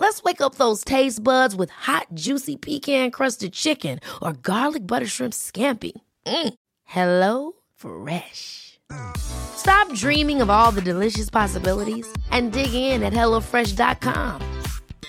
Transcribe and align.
Let's 0.00 0.22
wake 0.22 0.40
up 0.40 0.54
those 0.54 0.84
taste 0.84 1.22
buds 1.22 1.56
with 1.56 1.70
hot, 1.70 2.06
juicy 2.14 2.56
pecan-crusted 2.56 3.52
chicken 3.52 3.98
or 4.22 4.32
garlic 4.32 4.86
butter 4.86 5.06
shrimp 5.06 5.34
scampi. 5.34 5.92
Mm. 6.24 6.54
Hello 6.84 7.52
Fresh. 7.74 8.78
Stop 9.18 9.92
dreaming 9.94 10.40
of 10.40 10.50
all 10.50 10.70
the 10.70 10.80
delicious 10.80 11.28
possibilities 11.28 12.06
and 12.30 12.52
dig 12.52 12.72
in 12.72 13.02
at 13.02 13.12
HelloFresh.com. 13.12 14.40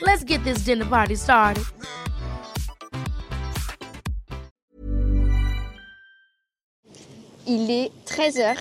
Let's 0.02 0.24
get 0.24 0.44
this 0.44 0.66
dinner 0.66 0.86
party 0.86 1.16
started. 1.16 1.64
Il 7.46 7.70
est 7.72 7.92
13h, 8.06 8.58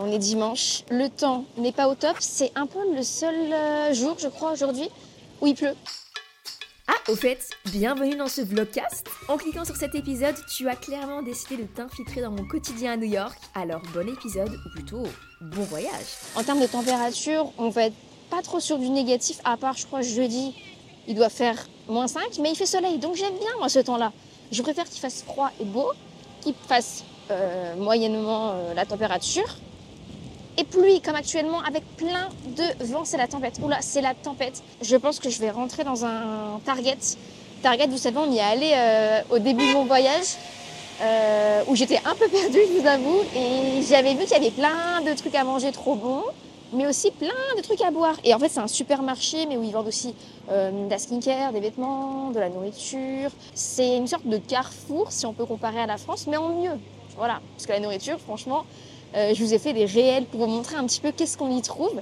on 0.00 0.12
est 0.12 0.18
dimanche. 0.18 0.84
Le 0.90 1.08
temps 1.08 1.46
n'est 1.56 1.72
pas 1.72 1.88
au 1.88 1.94
top. 1.94 2.16
C'est 2.20 2.52
un 2.54 2.66
peu 2.66 2.94
le 2.94 3.02
seul 3.02 3.34
euh, 3.52 3.94
jour, 3.94 4.16
je 4.18 4.28
crois, 4.28 4.52
aujourd'hui, 4.52 4.90
où 5.42 5.46
il 5.46 5.54
pleut. 5.54 5.74
Ah, 6.86 7.10
au 7.10 7.16
fait, 7.16 7.50
bienvenue 7.66 8.16
dans 8.16 8.28
ce 8.28 8.42
vlogcast. 8.42 9.08
En 9.28 9.36
cliquant 9.36 9.64
sur 9.64 9.76
cet 9.76 9.94
épisode, 9.94 10.36
tu 10.56 10.68
as 10.68 10.76
clairement 10.76 11.20
décidé 11.20 11.56
de 11.56 11.66
t'infiltrer 11.66 12.20
dans 12.20 12.30
mon 12.30 12.46
quotidien 12.46 12.92
à 12.92 12.96
New 12.96 13.10
York. 13.10 13.36
Alors 13.54 13.82
bon 13.92 14.08
épisode, 14.08 14.52
ou 14.64 14.70
plutôt 14.70 15.02
bon 15.40 15.62
voyage. 15.64 16.06
En 16.36 16.44
termes 16.44 16.60
de 16.60 16.66
température, 16.66 17.52
on 17.58 17.70
va 17.70 17.86
être 17.86 17.96
pas 18.30 18.40
trop 18.42 18.60
sur 18.60 18.78
du 18.78 18.88
négatif, 18.88 19.38
à 19.44 19.56
part, 19.56 19.76
je 19.76 19.84
crois, 19.84 20.00
jeudi, 20.00 20.54
il 21.08 21.16
doit 21.16 21.28
faire 21.28 21.56
moins 21.88 22.06
5, 22.06 22.38
mais 22.40 22.50
il 22.50 22.56
fait 22.56 22.66
soleil, 22.66 22.98
donc 22.98 23.16
j'aime 23.16 23.36
bien, 23.36 23.50
moi, 23.58 23.68
ce 23.68 23.80
temps-là. 23.80 24.12
Je 24.52 24.62
préfère 24.62 24.88
qu'il 24.88 25.00
fasse 25.00 25.22
froid 25.22 25.50
et 25.60 25.64
beau, 25.64 25.90
qu'il 26.40 26.54
fasse 26.68 27.04
euh, 27.30 27.74
moyennement 27.76 28.52
euh, 28.52 28.74
la 28.74 28.86
température, 28.86 29.56
et 30.58 30.64
pluie, 30.64 31.00
comme 31.00 31.14
actuellement, 31.14 31.60
avec 31.60 31.84
plein 31.96 32.28
de 32.56 32.84
vent, 32.84 33.04
c'est 33.04 33.16
la 33.16 33.26
tempête. 33.26 33.58
Oula, 33.62 33.78
c'est 33.80 34.02
la 34.02 34.14
tempête. 34.14 34.62
Je 34.82 34.96
pense 34.96 35.18
que 35.18 35.30
je 35.30 35.38
vais 35.40 35.50
rentrer 35.50 35.84
dans 35.84 36.04
un 36.04 36.60
Target. 36.64 36.98
Target, 37.62 37.86
vous 37.86 37.98
savez, 37.98 38.18
on 38.18 38.30
y 38.30 38.38
est 38.38 38.40
allé 38.40 38.70
euh, 38.74 39.20
au 39.30 39.38
début 39.38 39.66
de 39.68 39.72
mon 39.72 39.84
voyage, 39.84 40.36
euh, 41.00 41.62
où 41.68 41.76
j'étais 41.76 42.00
un 42.04 42.14
peu 42.14 42.28
perdue, 42.28 42.58
je 42.68 42.80
vous 42.80 42.86
avoue, 42.86 43.20
et 43.34 43.82
j'avais 43.88 44.14
vu 44.14 44.24
qu'il 44.24 44.32
y 44.32 44.34
avait 44.34 44.50
plein 44.50 45.00
de 45.06 45.16
trucs 45.16 45.34
à 45.34 45.44
manger 45.44 45.72
trop 45.72 45.94
bons, 45.94 46.24
mais 46.72 46.86
aussi 46.86 47.10
plein 47.10 47.28
de 47.56 47.62
trucs 47.62 47.80
à 47.80 47.90
boire. 47.90 48.16
Et 48.24 48.34
en 48.34 48.38
fait, 48.38 48.48
c'est 48.48 48.60
un 48.60 48.68
supermarché, 48.68 49.46
mais 49.46 49.56
où 49.56 49.62
ils 49.62 49.72
vendent 49.72 49.88
aussi 49.88 50.14
euh, 50.50 50.70
de 50.86 50.90
la 50.90 50.98
skincare, 50.98 51.52
des 51.52 51.60
vêtements, 51.60 52.30
de 52.30 52.40
la 52.40 52.48
nourriture. 52.48 53.30
C'est 53.54 53.96
une 53.96 54.06
sorte 54.06 54.26
de 54.26 54.38
carrefour, 54.38 55.12
si 55.12 55.24
on 55.24 55.32
peut 55.32 55.46
comparer 55.46 55.80
à 55.80 55.86
la 55.86 55.96
France, 55.96 56.26
mais 56.26 56.36
en 56.36 56.48
mieux. 56.48 56.78
Voilà, 57.16 57.40
parce 57.54 57.66
que 57.66 57.72
la 57.72 57.80
nourriture, 57.80 58.18
franchement, 58.18 58.64
euh, 59.14 59.34
je 59.34 59.44
vous 59.44 59.54
ai 59.54 59.58
fait 59.58 59.72
des 59.72 59.84
réels 59.84 60.24
pour 60.26 60.40
vous 60.40 60.46
montrer 60.46 60.76
un 60.76 60.86
petit 60.86 61.00
peu 61.00 61.12
qu'est-ce 61.12 61.36
qu'on 61.36 61.56
y 61.56 61.62
trouve. 61.62 62.00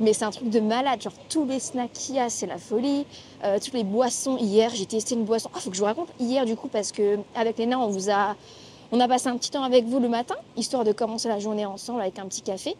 Mais 0.00 0.14
c'est 0.14 0.24
un 0.24 0.30
truc 0.30 0.48
de 0.48 0.60
malade, 0.60 1.02
genre 1.02 1.12
tous 1.28 1.44
les 1.44 1.60
snacks 1.60 1.92
qu'il 1.92 2.14
y 2.14 2.18
a, 2.18 2.30
c'est 2.30 2.46
la 2.46 2.56
folie. 2.56 3.04
Euh, 3.44 3.58
toutes 3.58 3.74
les 3.74 3.84
boissons, 3.84 4.38
hier, 4.38 4.70
j'ai 4.74 4.86
testé 4.86 5.14
une 5.14 5.24
boisson. 5.24 5.50
Ah, 5.54 5.60
faut 5.60 5.68
que 5.68 5.76
je 5.76 5.80
vous 5.80 5.86
raconte 5.86 6.08
hier 6.18 6.46
du 6.46 6.56
coup, 6.56 6.68
parce 6.68 6.90
que 6.90 7.18
avec 7.34 7.58
Léna, 7.58 7.78
on 7.78 7.88
vous 7.88 8.10
a, 8.10 8.34
on 8.92 9.00
a 9.00 9.08
passé 9.08 9.28
un 9.28 9.36
petit 9.36 9.50
temps 9.50 9.62
avec 9.62 9.84
vous 9.84 10.00
le 10.00 10.08
matin, 10.08 10.36
histoire 10.56 10.84
de 10.84 10.92
commencer 10.92 11.28
la 11.28 11.38
journée 11.38 11.66
ensemble 11.66 12.00
avec 12.00 12.18
un 12.18 12.26
petit 12.26 12.40
café. 12.40 12.76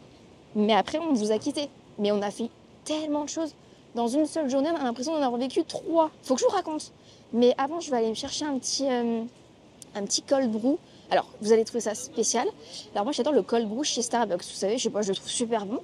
Mais 0.54 0.74
après, 0.74 0.98
on 0.98 1.12
vous 1.12 1.30
a 1.30 1.38
quitté. 1.38 1.68
Mais 1.98 2.10
on 2.12 2.22
a 2.22 2.30
fait 2.30 2.48
tellement 2.84 3.24
de 3.24 3.28
choses. 3.28 3.54
Dans 3.94 4.08
une 4.08 4.26
seule 4.26 4.48
journée, 4.48 4.70
on 4.72 4.80
a 4.80 4.84
l'impression 4.84 5.12
d'en 5.12 5.22
avoir 5.22 5.41
vécu 5.41 5.64
trois. 5.64 6.10
Faut 6.22 6.34
que 6.34 6.41
je 6.41 6.47
vous 6.47 6.52
raconte. 6.52 6.92
Mais 7.32 7.54
avant, 7.58 7.80
je 7.80 7.91
vais 7.91 7.98
aller 7.98 8.08
me 8.08 8.14
chercher 8.14 8.44
un 8.44 8.58
petit, 8.58 8.86
euh, 8.88 9.22
un 9.94 10.04
petit 10.04 10.22
cold 10.22 10.50
brew. 10.50 10.78
Alors, 11.10 11.26
vous 11.41 11.53
allez 11.53 11.65
trouver 11.65 11.81
ça 11.81 11.94
spécial. 11.94 12.47
Alors 12.94 13.04
moi, 13.04 13.12
j'adore 13.12 13.32
le 13.32 13.43
cold 13.43 13.69
brew 13.69 13.82
chez 13.82 14.03
Starbucks. 14.03 14.44
Vous 14.44 14.54
savez, 14.54 14.78
je 14.78 14.84
sais 14.84 14.91
pas, 14.91 15.03
je 15.03 15.09
le 15.09 15.16
trouve 15.16 15.28
super 15.28 15.66
bon. 15.66 15.81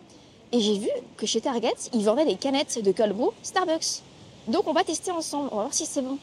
Et 0.53 0.61
j'ai 0.61 0.79
vu 0.79 0.89
que 1.17 1.27
chez 1.27 1.41
Target, 1.41 1.75
ils 1.93 2.05
vendaient 2.05 2.25
des 2.25 2.37
canettes 2.37 2.83
de 2.83 2.93
cold 2.93 3.15
Starbucks. 3.43 4.03
Donc, 4.47 4.69
on 4.69 4.73
va 4.73 4.85
tester 4.85 5.11
ensemble. 5.11 5.49
On 5.51 5.57
va 5.57 5.63
voir 5.63 5.75
si 5.75 5.85
c'est 5.85 6.03
bon. 6.03 6.19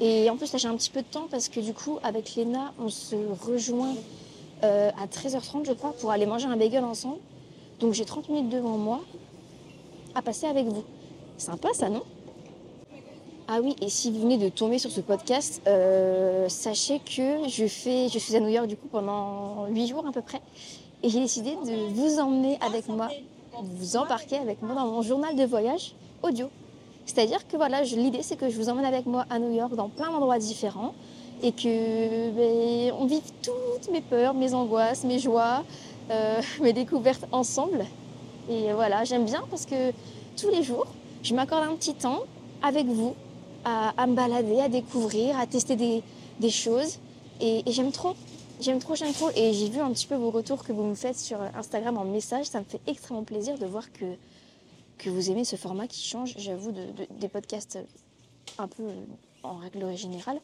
Et 0.00 0.28
en 0.28 0.36
plus, 0.36 0.52
là, 0.52 0.58
j'ai 0.58 0.68
un 0.68 0.76
petit 0.76 0.90
peu 0.90 1.00
de 1.00 1.06
temps 1.06 1.26
parce 1.30 1.48
que 1.48 1.60
du 1.60 1.72
coup, 1.72 1.98
avec 2.02 2.34
Léna, 2.34 2.74
on 2.78 2.90
se 2.90 3.16
rejoint 3.46 3.94
euh, 4.62 4.90
à 5.00 5.06
13h30, 5.06 5.64
je 5.66 5.72
crois, 5.72 5.94
pour 5.94 6.10
aller 6.10 6.26
manger 6.26 6.46
un 6.46 6.56
bagel 6.58 6.84
ensemble. 6.84 7.18
Donc, 7.80 7.94
j'ai 7.94 8.04
30 8.04 8.28
minutes 8.28 8.50
devant 8.50 8.76
moi 8.76 9.00
à 10.14 10.20
passer 10.20 10.46
avec 10.46 10.66
vous. 10.66 10.84
Sympa, 11.38 11.70
ça, 11.72 11.88
non? 11.88 12.02
Ah 13.48 13.60
oui, 13.62 13.76
et 13.80 13.88
si 13.88 14.10
vous 14.10 14.22
venez 14.22 14.38
de 14.38 14.48
tomber 14.48 14.78
sur 14.78 14.90
ce 14.90 15.00
podcast, 15.00 15.62
euh, 15.68 16.48
sachez 16.48 16.98
que 16.98 17.48
je, 17.48 17.68
fais, 17.68 18.08
je 18.08 18.18
suis 18.18 18.34
à 18.34 18.40
New 18.40 18.48
York 18.48 18.66
du 18.66 18.76
coup 18.76 18.88
pendant 18.88 19.66
8 19.68 19.86
jours 19.86 20.04
à 20.04 20.10
peu 20.10 20.20
près. 20.20 20.40
Et 21.04 21.08
j'ai 21.10 21.20
décidé 21.20 21.50
de 21.50 21.94
vous 21.94 22.18
emmener 22.18 22.58
avec 22.60 22.88
moi, 22.88 23.08
vous 23.62 23.96
embarquer 23.96 24.38
avec 24.38 24.62
moi 24.62 24.74
dans 24.74 24.88
mon 24.88 25.00
journal 25.02 25.36
de 25.36 25.44
voyage 25.44 25.94
audio. 26.24 26.48
C'est-à-dire 27.04 27.46
que 27.46 27.56
voilà, 27.56 27.82
l'idée 27.82 28.22
c'est 28.22 28.34
que 28.34 28.50
je 28.50 28.56
vous 28.56 28.68
emmène 28.68 28.84
avec 28.84 29.06
moi 29.06 29.26
à 29.30 29.38
New 29.38 29.54
York 29.54 29.76
dans 29.76 29.90
plein 29.90 30.10
d'endroits 30.10 30.38
différents 30.38 30.92
et 31.40 31.52
que 31.52 32.30
ben, 32.30 32.96
on 32.98 33.06
vive 33.06 33.30
toutes 33.42 33.92
mes 33.92 34.00
peurs, 34.00 34.34
mes 34.34 34.54
angoisses, 34.54 35.04
mes 35.04 35.20
joies, 35.20 35.62
euh, 36.10 36.40
mes 36.60 36.72
découvertes 36.72 37.26
ensemble. 37.30 37.84
Et 38.50 38.72
voilà, 38.72 39.04
j'aime 39.04 39.24
bien 39.24 39.44
parce 39.50 39.66
que 39.66 39.92
tous 40.36 40.50
les 40.50 40.64
jours, 40.64 40.88
je 41.22 41.32
m'accorde 41.32 41.62
un 41.62 41.76
petit 41.76 41.94
temps 41.94 42.22
avec 42.60 42.86
vous 42.86 43.14
à, 43.66 44.06
me 44.06 44.14
balader, 44.14 44.60
à 44.60 44.68
découvrir, 44.68 45.38
à 45.38 45.46
tester 45.46 45.76
des, 45.76 46.50
choses. 46.50 46.98
Et, 47.40 47.62
j'aime 47.66 47.90
trop. 47.90 48.14
J'aime 48.60 48.78
trop, 48.78 48.94
j'aime 48.94 49.12
trop. 49.12 49.30
Et 49.34 49.52
j'ai 49.52 49.68
vu 49.68 49.80
un 49.80 49.92
petit 49.92 50.06
peu 50.06 50.14
vos 50.14 50.30
retours 50.30 50.64
que 50.64 50.72
vous 50.72 50.84
me 50.84 50.94
faites 50.94 51.18
sur 51.18 51.40
Instagram 51.40 51.98
en 51.98 52.04
message. 52.04 52.46
Ça 52.46 52.60
me 52.60 52.64
fait 52.64 52.80
extrêmement 52.86 53.24
plaisir 53.24 53.58
de 53.58 53.66
voir 53.66 53.92
que, 53.92 54.04
que 54.98 55.10
vous 55.10 55.30
aimez 55.30 55.44
ce 55.44 55.56
format 55.56 55.88
qui 55.88 56.02
change, 56.06 56.34
j'avoue, 56.38 56.72
de, 56.72 56.84
de- 56.92 57.08
des 57.18 57.28
podcasts 57.28 57.78
un 58.58 58.68
peu 58.68 58.84
en 59.42 59.56
règle 59.56 59.96
générale. 59.96 60.40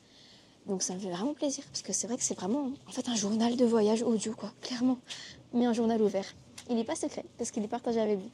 Donc 0.66 0.82
ça 0.82 0.94
me 0.94 0.98
fait 1.00 1.10
vraiment 1.10 1.34
plaisir 1.34 1.64
parce 1.66 1.82
que 1.82 1.92
c'est 1.92 2.06
vrai 2.06 2.16
que 2.16 2.22
c'est 2.22 2.38
vraiment 2.38 2.70
en 2.86 2.92
fait 2.92 3.08
un 3.08 3.16
journal 3.16 3.56
de 3.56 3.64
voyage 3.64 4.02
audio, 4.02 4.34
quoi, 4.34 4.52
clairement. 4.60 4.98
Mais 5.54 5.66
un 5.66 5.72
journal 5.72 6.02
ouvert. 6.02 6.26
Il 6.68 6.76
n'est 6.76 6.84
pas 6.84 6.96
secret 6.96 7.24
parce 7.38 7.50
qu'il 7.50 7.62
est 7.62 7.68
partagé 7.68 8.00
avec 8.00 8.18
vous. 8.18 8.30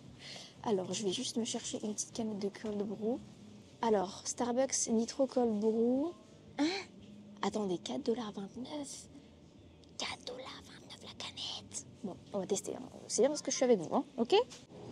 Alors, 0.65 0.93
je 0.93 1.05
vais 1.05 1.13
juste 1.13 1.37
me 1.37 1.45
chercher 1.45 1.79
une 1.85 1.95
petite 1.95 2.13
canette 2.13 2.39
de 2.39 2.49
cold 2.49 2.79
brew. 2.79 3.19
Alors, 3.83 4.23
Starbucks 4.25 4.89
Nitro 4.91 5.27
Cold 5.27 5.61
Brew. 5.61 6.13
Hein? 6.59 6.65
Attendez, 7.43 7.77
4,29$. 7.77 8.09
4,29$ 9.99 10.05
la 11.03 11.15
canette. 11.17 11.87
Bon, 12.03 12.17
on 12.33 12.41
va 12.41 12.47
tester. 12.47 12.75
hein. 12.75 12.83
C'est 13.07 13.23
bien 13.23 13.29
parce 13.31 13.43
que 13.43 13.51
je 13.51 13.57
suis 13.57 13.65
avec 13.65 13.79
vous, 13.79 13.95
hein, 13.95 14.05
ok? 14.19 14.35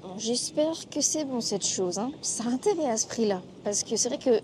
Bon, 0.02 0.16
J'espère 0.18 0.88
que 0.88 1.00
c'est 1.00 1.24
bon 1.24 1.40
cette 1.40 1.64
chose. 1.66 1.98
Hein. 1.98 2.12
Ça 2.22 2.44
a 2.44 2.48
intérêt 2.48 2.88
à 2.88 2.96
ce 2.96 3.06
prix-là. 3.08 3.42
Parce 3.64 3.82
que 3.82 3.96
c'est 3.96 4.08
vrai 4.08 4.18
que 4.18 4.40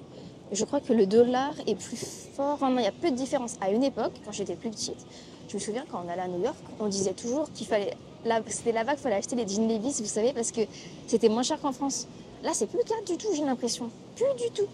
je 0.50 0.64
crois 0.64 0.80
que 0.80 0.92
le 0.92 1.06
dollar 1.06 1.54
est 1.66 1.74
plus 1.76 1.96
fort. 2.34 2.54
Enfin, 2.54 2.70
non, 2.70 2.78
il 2.78 2.84
y 2.84 2.88
a 2.88 2.92
peu 2.92 3.10
de 3.10 3.16
différence. 3.16 3.56
À 3.60 3.70
une 3.70 3.84
époque, 3.84 4.12
quand 4.24 4.32
j'étais 4.32 4.56
plus 4.56 4.70
petite, 4.70 5.06
je 5.48 5.54
me 5.54 5.60
souviens 5.60 5.84
quand 5.90 6.02
on 6.04 6.08
allait 6.08 6.22
à 6.22 6.28
New 6.28 6.42
York, 6.42 6.56
on 6.80 6.88
disait 6.88 7.14
toujours 7.14 7.50
qu'il 7.52 7.66
fallait. 7.66 7.96
là- 8.24 8.42
C'était 8.48 8.72
là-bas 8.72 8.92
qu'il 8.94 9.02
fallait 9.02 9.16
acheter 9.16 9.36
les 9.36 9.46
jeans 9.46 9.68
Levi's, 9.68 10.00
vous 10.00 10.06
savez, 10.08 10.32
parce 10.32 10.50
que 10.50 10.62
c'était 11.06 11.28
moins 11.28 11.42
cher 11.44 11.60
qu'en 11.60 11.72
France. 11.72 12.08
Là, 12.42 12.50
c'est 12.54 12.66
plus 12.66 12.78
le 12.78 12.84
cas 12.84 13.00
du 13.06 13.16
tout, 13.16 13.28
j'ai 13.34 13.44
l'impression. 13.44 13.88
Plus 14.16 14.34
du 14.36 14.50
tout. 14.54 14.68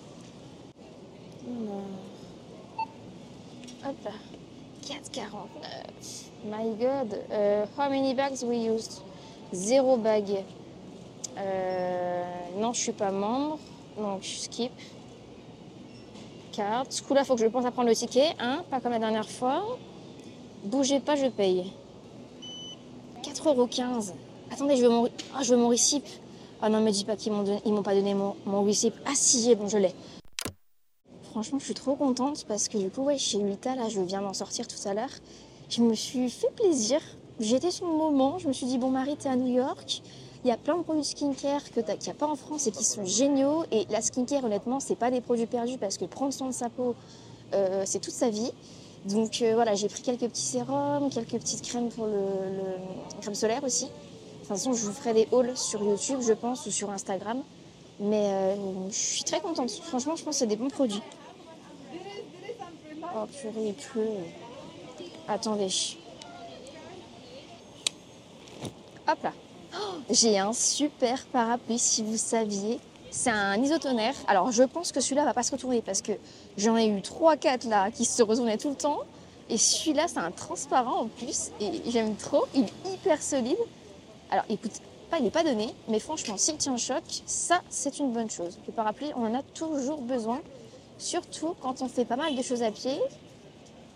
Hop 3.86 3.96
là. 4.04 4.10
4,49. 4.82 6.28
My 6.44 6.74
God. 6.78 7.18
Euh, 7.30 7.66
how 7.76 7.88
many 7.88 8.14
bags 8.14 8.42
we 8.42 8.58
used? 8.58 9.02
Zéro 9.52 9.96
bague. 9.96 10.44
Euh, 11.36 12.24
non, 12.56 12.72
je 12.72 12.80
suis 12.80 12.92
pas 12.92 13.10
membre. 13.10 13.58
Donc, 13.96 14.22
je 14.22 14.36
skip. 14.36 14.72
Carte. 16.52 16.92
Ce 16.92 17.02
coup-là, 17.02 17.24
faut 17.24 17.34
que 17.34 17.42
je 17.42 17.46
pense 17.46 17.64
à 17.64 17.70
prendre 17.70 17.88
le 17.88 17.94
ticket. 17.94 18.34
Hein 18.38 18.64
pas 18.70 18.80
comme 18.80 18.92
la 18.92 18.98
dernière 18.98 19.28
fois. 19.28 19.78
Bougez 20.64 21.00
pas, 21.00 21.16
je 21.16 21.26
paye. 21.26 21.72
4,15€. 23.22 24.12
Attendez, 24.50 24.76
je 24.76 24.82
veux 24.82 24.88
mon, 24.88 25.08
ah, 25.34 25.42
je 25.42 25.54
veux 25.54 25.60
mon 25.60 25.68
receipt. 25.68 26.02
Ah 26.60 26.68
non, 26.68 26.80
me 26.80 26.90
dis 26.90 27.04
pas 27.04 27.14
qu'ils 27.14 27.32
m'ont 27.32 27.44
m'ont 27.64 27.82
pas 27.84 27.94
donné 27.94 28.14
mon, 28.14 28.34
mon. 28.44 28.68
Ah 29.06 29.12
si, 29.14 29.54
bon, 29.54 29.68
je 29.68 29.78
l'ai. 29.78 29.94
franchement, 31.30 31.60
je 31.60 31.66
suis 31.66 31.74
trop 31.74 31.94
contente 31.94 32.44
parce 32.48 32.66
que 32.68 32.78
du 32.78 32.90
coup, 32.90 33.02
ouais, 33.02 33.16
chez 33.16 33.38
Ulta, 33.38 33.76
là, 33.76 33.88
je 33.88 34.00
viens 34.00 34.20
d'en 34.20 34.34
sortir 34.34 34.66
tout 34.66 34.88
à 34.88 34.92
l'heure. 34.92 35.12
Je 35.68 35.82
me 35.82 35.94
suis 35.94 36.28
fait 36.28 36.50
plaisir. 36.56 37.00
J'étais 37.38 37.70
sur 37.70 37.86
le 37.86 37.92
moment. 37.92 38.38
Je 38.38 38.48
me 38.48 38.52
suis 38.52 38.66
dit, 38.66 38.76
bon, 38.76 38.90
Marie, 38.90 39.16
t'es 39.16 39.28
à 39.28 39.36
New 39.36 39.54
York. 39.54 40.02
Il 40.44 40.48
y 40.48 40.50
a 40.50 40.56
plein 40.56 40.76
de 40.78 40.82
produits 40.82 41.04
skincare 41.04 41.62
qu'il 41.62 41.84
n'y 41.84 42.08
a 42.08 42.14
pas 42.14 42.26
en 42.26 42.34
France 42.34 42.66
et 42.66 42.72
qui 42.72 42.82
sont 42.82 43.04
géniaux. 43.04 43.64
Et 43.70 43.86
la 43.90 44.00
skincare, 44.00 44.44
honnêtement, 44.44 44.80
c'est 44.80 44.96
pas 44.96 45.12
des 45.12 45.20
produits 45.20 45.46
perdus 45.46 45.78
parce 45.78 45.96
que 45.96 46.06
prendre 46.06 46.32
soin 46.32 46.48
de 46.48 46.54
sa 46.54 46.70
peau, 46.70 46.96
euh, 47.54 47.84
c'est 47.86 48.00
toute 48.00 48.14
sa 48.14 48.30
vie. 48.30 48.50
Donc 49.04 49.42
euh, 49.42 49.54
voilà, 49.54 49.76
j'ai 49.76 49.88
pris 49.88 50.02
quelques 50.02 50.28
petits 50.28 50.42
sérums, 50.42 51.08
quelques 51.10 51.38
petites 51.38 51.62
crèmes 51.62 51.88
pour 51.88 52.06
le 52.06 52.18
crème 53.20 53.34
solaire 53.34 53.62
aussi. 53.62 53.86
De 54.48 54.54
toute 54.54 54.62
façon, 54.62 54.72
je 54.72 54.86
vous 54.86 54.94
ferai 54.94 55.12
des 55.12 55.28
hauls 55.30 55.54
sur 55.58 55.82
YouTube, 55.82 56.20
je 56.22 56.32
pense, 56.32 56.64
ou 56.64 56.70
sur 56.70 56.88
Instagram. 56.88 57.42
Mais 58.00 58.30
euh, 58.32 58.88
je 58.88 58.94
suis 58.94 59.22
très 59.22 59.42
contente. 59.42 59.70
Franchement, 59.70 60.16
je 60.16 60.24
pense 60.24 60.36
que 60.36 60.38
c'est 60.38 60.46
des 60.46 60.56
bons 60.56 60.70
produits. 60.70 61.02
Oh 63.14 63.26
purée, 63.26 63.66
il 63.66 63.74
pleut. 63.74 64.08
Attendez. 65.28 65.68
Hop 69.06 69.22
là. 69.22 69.32
Oh, 69.74 69.96
J'ai 70.08 70.38
un 70.38 70.54
super 70.54 71.26
parapluie, 71.26 71.78
si 71.78 72.02
vous 72.02 72.16
saviez. 72.16 72.80
C'est 73.10 73.28
un 73.28 73.62
isotonnerre. 73.62 74.14
Alors, 74.28 74.50
je 74.50 74.62
pense 74.62 74.92
que 74.92 75.00
celui-là 75.00 75.26
va 75.26 75.34
pas 75.34 75.42
se 75.42 75.52
retourner 75.52 75.82
parce 75.82 76.00
que 76.00 76.12
j'en 76.56 76.74
ai 76.78 76.86
eu 76.86 77.00
3-4 77.00 77.68
là 77.68 77.90
qui 77.90 78.06
se 78.06 78.22
retournaient 78.22 78.56
tout 78.56 78.70
le 78.70 78.76
temps. 78.76 79.00
Et 79.50 79.58
celui-là, 79.58 80.08
c'est 80.08 80.20
un 80.20 80.30
transparent 80.30 81.02
en 81.02 81.08
plus. 81.08 81.50
Et 81.60 81.82
j'aime 81.90 82.16
trop. 82.16 82.46
Il 82.54 82.64
est 82.64 82.94
hyper 82.94 83.20
solide. 83.20 83.58
Alors, 84.30 84.44
écoute, 84.50 84.72
il 85.16 85.24
n'est 85.24 85.30
pas 85.30 85.42
donné, 85.42 85.74
mais 85.88 85.98
franchement, 85.98 86.36
s'il 86.36 86.56
tient 86.56 86.76
choc, 86.76 87.02
ça, 87.26 87.62
c'est 87.70 87.98
une 87.98 88.12
bonne 88.12 88.30
chose. 88.30 88.58
Le 88.66 88.72
parapluie, 88.72 89.10
on 89.16 89.24
en 89.24 89.34
a 89.34 89.42
toujours 89.42 90.00
besoin, 90.00 90.40
surtout 90.98 91.54
quand 91.60 91.80
on 91.82 91.88
fait 91.88 92.04
pas 92.04 92.16
mal 92.16 92.34
de 92.36 92.42
choses 92.42 92.62
à 92.62 92.70
pied, 92.70 92.98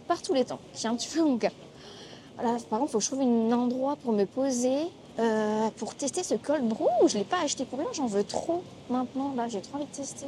par 0.08 0.22
tous 0.22 0.34
les 0.34 0.44
temps, 0.44 0.58
qui 0.72 0.86
est 0.86 0.88
un 0.88 0.96
petit 0.96 1.08
peu 1.08 1.22
mon 1.22 1.36
cas. 1.36 1.50
Voilà, 2.36 2.58
par 2.70 2.78
contre, 2.78 2.90
il 2.90 2.92
faut 2.92 2.98
que 2.98 3.04
je 3.04 3.10
trouve 3.10 3.20
un 3.20 3.52
endroit 3.52 3.96
pour 3.96 4.12
me 4.12 4.24
poser, 4.24 4.88
euh, 5.18 5.68
pour 5.76 5.94
tester 5.94 6.22
ce 6.22 6.34
col 6.34 6.62
brou. 6.62 6.88
Je 7.06 7.14
ne 7.14 7.18
l'ai 7.18 7.28
pas 7.28 7.40
acheté 7.44 7.64
pour 7.66 7.78
rien, 7.78 7.88
j'en 7.92 8.06
veux 8.06 8.24
trop 8.24 8.62
maintenant, 8.88 9.34
là, 9.36 9.48
j'ai 9.48 9.60
trop 9.60 9.76
envie 9.76 9.86
de 9.86 9.94
tester. 9.94 10.26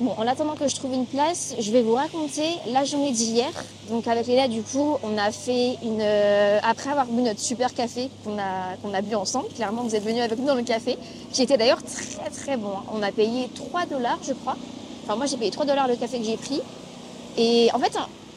Bon, 0.00 0.12
en 0.16 0.26
attendant 0.26 0.54
que 0.56 0.66
je 0.66 0.74
trouve 0.74 0.94
une 0.94 1.06
place, 1.06 1.54
je 1.60 1.70
vais 1.70 1.82
vous 1.82 1.94
raconter 1.94 2.48
la 2.66 2.84
journée 2.84 3.12
d'hier. 3.12 3.50
Donc 3.88 4.08
avec 4.08 4.26
Léla, 4.26 4.48
du 4.48 4.62
coup, 4.62 4.96
on 5.02 5.16
a 5.16 5.30
fait 5.30 5.76
une... 5.82 6.00
euh, 6.00 6.58
après 6.62 6.90
avoir 6.90 7.06
bu 7.06 7.22
notre 7.22 7.38
super 7.40 7.72
café 7.72 8.10
qu'on 8.24 8.36
a, 8.38 8.76
qu'on 8.82 8.92
a 8.94 9.00
bu 9.02 9.14
ensemble, 9.14 9.48
clairement, 9.54 9.82
vous 9.82 9.94
êtes 9.94 10.02
venus 10.02 10.22
avec 10.22 10.38
nous 10.38 10.46
dans 10.46 10.54
le 10.56 10.62
café, 10.64 10.98
qui 11.30 11.42
était 11.42 11.56
d'ailleurs 11.56 11.82
très 11.82 12.30
très 12.30 12.56
bon. 12.56 12.70
hein. 12.70 12.82
On 12.92 13.02
a 13.02 13.12
payé 13.12 13.48
3 13.54 13.86
dollars, 13.86 14.18
je 14.26 14.32
crois. 14.32 14.56
Enfin, 15.04 15.14
moi, 15.14 15.26
j'ai 15.26 15.36
payé 15.36 15.50
3 15.52 15.66
dollars 15.66 15.86
le 15.86 15.94
café 15.96 16.18
que 16.18 16.24
j'ai 16.24 16.36
pris. 16.36 16.60
Et 17.36 17.68
en 17.72 17.78
fait, 17.78 17.96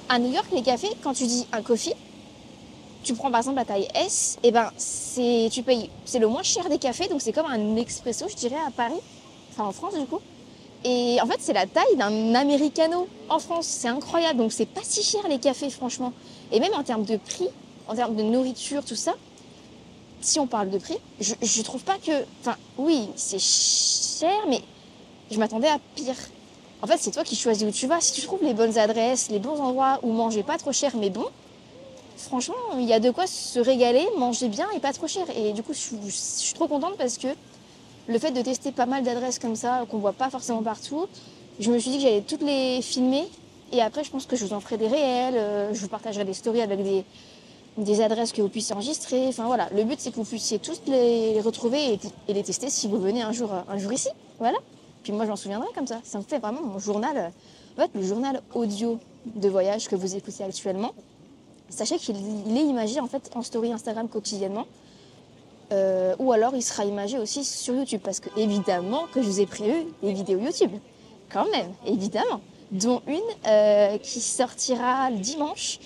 à 0.09 0.19
New 0.19 0.31
York, 0.31 0.47
les 0.53 0.61
cafés, 0.61 0.91
quand 1.03 1.13
tu 1.13 1.25
dis 1.25 1.47
un 1.51 1.61
coffee, 1.63 1.93
tu 3.03 3.13
prends 3.15 3.31
par 3.31 3.39
exemple 3.39 3.57
la 3.57 3.65
taille 3.65 3.87
S, 3.95 4.37
et 4.43 4.51
ben 4.51 4.71
c'est 4.77 5.47
tu 5.51 5.61
payes 5.61 5.91
c'est 6.05 6.17
le 6.17 6.27
moins 6.27 6.41
cher 6.41 6.67
des 6.69 6.79
cafés, 6.79 7.07
donc 7.07 7.21
c'est 7.21 7.33
comme 7.33 7.45
un 7.45 7.75
expresso, 7.75 8.25
je 8.27 8.35
dirais 8.35 8.55
à 8.67 8.71
Paris, 8.71 8.99
enfin 9.51 9.65
en 9.65 9.71
France 9.71 9.93
du 9.93 10.05
coup. 10.07 10.19
Et 10.85 11.17
en 11.21 11.25
fait, 11.25 11.37
c'est 11.39 11.53
la 11.53 11.65
taille 11.65 11.95
d'un 11.97 12.35
americano 12.35 13.07
en 13.29 13.39
France, 13.39 13.65
c'est 13.67 13.87
incroyable. 13.87 14.37
Donc 14.39 14.53
c'est 14.53 14.67
pas 14.67 14.81
si 14.83 15.01
cher 15.03 15.27
les 15.27 15.39
cafés 15.39 15.69
franchement. 15.71 16.13
Et 16.51 16.59
même 16.59 16.73
en 16.75 16.83
termes 16.83 17.03
de 17.05 17.17
prix, 17.17 17.49
en 17.87 17.95
termes 17.95 18.15
de 18.15 18.23
nourriture, 18.23 18.85
tout 18.85 18.95
ça, 18.95 19.15
si 20.21 20.39
on 20.39 20.47
parle 20.47 20.69
de 20.69 20.77
prix, 20.77 20.97
je, 21.19 21.33
je 21.41 21.61
trouve 21.63 21.83
pas 21.83 21.97
que 21.97 22.11
enfin 22.41 22.55
oui, 22.77 23.09
c'est 23.15 23.39
cher 23.41 24.31
mais 24.47 24.61
je 25.31 25.39
m'attendais 25.39 25.67
à 25.69 25.79
pire. 25.95 26.15
En 26.81 26.87
fait, 26.87 26.97
c'est 26.99 27.11
toi 27.11 27.23
qui 27.23 27.35
choisis 27.35 27.67
où 27.67 27.71
tu 27.71 27.87
vas. 27.87 27.99
Si 27.99 28.13
tu 28.13 28.21
trouves 28.21 28.43
les 28.43 28.53
bonnes 28.53 28.77
adresses, 28.77 29.29
les 29.29 29.39
bons 29.39 29.59
endroits 29.59 29.99
où 30.03 30.11
manger 30.11 30.43
pas 30.43 30.57
trop 30.57 30.71
cher 30.71 30.91
mais 30.97 31.09
bon, 31.09 31.25
franchement, 32.17 32.55
il 32.77 32.85
y 32.85 32.93
a 32.93 32.99
de 32.99 33.11
quoi 33.11 33.27
se 33.27 33.59
régaler, 33.59 34.05
manger 34.17 34.49
bien 34.49 34.67
et 34.75 34.79
pas 34.79 34.93
trop 34.93 35.07
cher. 35.07 35.25
Et 35.35 35.53
du 35.53 35.63
coup, 35.63 35.73
je, 35.73 35.79
suis- 35.79 35.97
je 36.05 36.11
suis 36.11 36.53
trop 36.53 36.67
contente 36.67 36.95
parce 36.97 37.17
que 37.17 37.27
le 38.07 38.19
fait 38.19 38.31
de 38.31 38.41
tester 38.41 38.71
pas 38.71 38.85
mal 38.85 39.03
d'adresses 39.03 39.39
comme 39.39 39.55
ça, 39.55 39.85
qu'on 39.89 39.97
voit 39.97 40.13
pas 40.13 40.29
forcément 40.29 40.61
partout, 40.61 41.07
je 41.59 41.71
me 41.71 41.79
suis 41.79 41.91
dit 41.91 41.97
que 41.97 42.03
j'allais 42.03 42.21
toutes 42.21 42.43
les 42.43 42.81
filmer. 42.81 43.23
Et 43.71 43.81
après, 43.81 44.03
je 44.03 44.11
pense 44.11 44.25
que 44.25 44.35
je 44.35 44.45
vous 44.45 44.53
en 44.53 44.59
ferai 44.59 44.77
des 44.77 44.87
réels, 44.87 45.35
euh, 45.35 45.73
je 45.73 45.81
vous 45.81 45.87
partagerai 45.87 46.23
des 46.23 46.33
stories 46.33 46.61
avec 46.61 46.79
des, 47.77 48.01
adresses 48.01 48.31
que 48.31 48.41
vous 48.41 48.49
puissiez 48.49 48.75
enregistrer. 48.75 49.27
Enfin 49.27 49.45
voilà, 49.45 49.69
le 49.73 49.83
but 49.83 49.99
c'est 49.99 50.11
que 50.11 50.17
vous 50.17 50.23
puissiez 50.23 50.59
tous 50.59 50.81
les, 50.87 51.41
retrouver 51.41 51.93
et, 52.27 52.33
les 52.33 52.43
tester 52.43 52.69
si 52.69 52.87
vous 52.87 52.99
venez 52.99 53.21
un 53.21 53.31
jour, 53.31 53.51
euh, 53.51 53.91
ici. 53.91 54.09
Voilà. 54.39 54.57
Puis 55.03 55.11
moi, 55.13 55.25
je 55.25 55.29
m'en 55.29 55.35
souviendrai 55.35 55.67
comme 55.73 55.87
ça. 55.87 55.99
Ça 56.03 56.19
me 56.19 56.23
fait 56.23 56.39
vraiment 56.39 56.61
mon 56.61 56.79
journal, 56.79 57.33
euh, 57.77 57.83
en 57.83 57.87
le 57.93 58.03
journal 58.03 58.41
audio 58.53 58.99
de 59.25 59.49
voyage 59.49 59.87
que 59.87 59.95
vous 59.95 60.15
écoutez 60.15 60.43
actuellement. 60.43 60.93
Sachez 61.69 61.97
qu'il 61.97 62.15
il 62.47 62.57
est 62.57 62.65
imagé 62.65 62.99
en 62.99 63.07
fait 63.07 63.31
en 63.33 63.41
story 63.41 63.73
Instagram 63.73 64.07
quotidiennement. 64.07 64.67
Euh, 65.71 66.15
ou 66.19 66.31
alors 66.31 66.55
il 66.55 66.61
sera 66.61 66.85
imagé 66.85 67.17
aussi 67.17 67.43
sur 67.43 67.73
YouTube 67.73 68.01
parce 68.03 68.19
que 68.19 68.29
évidemment 68.37 69.05
que 69.11 69.21
je 69.21 69.27
vous 69.27 69.39
ai 69.39 69.45
prévu 69.45 69.87
des 70.03 70.13
vidéos 70.13 70.39
YouTube. 70.39 70.71
Quand 71.31 71.49
même, 71.51 71.73
évidemment. 71.85 72.41
Dont 72.71 73.01
une 73.07 73.19
euh, 73.47 73.97
qui 73.97 74.21
sortira 74.21 75.09
le 75.09 75.17
dimanche. 75.17 75.79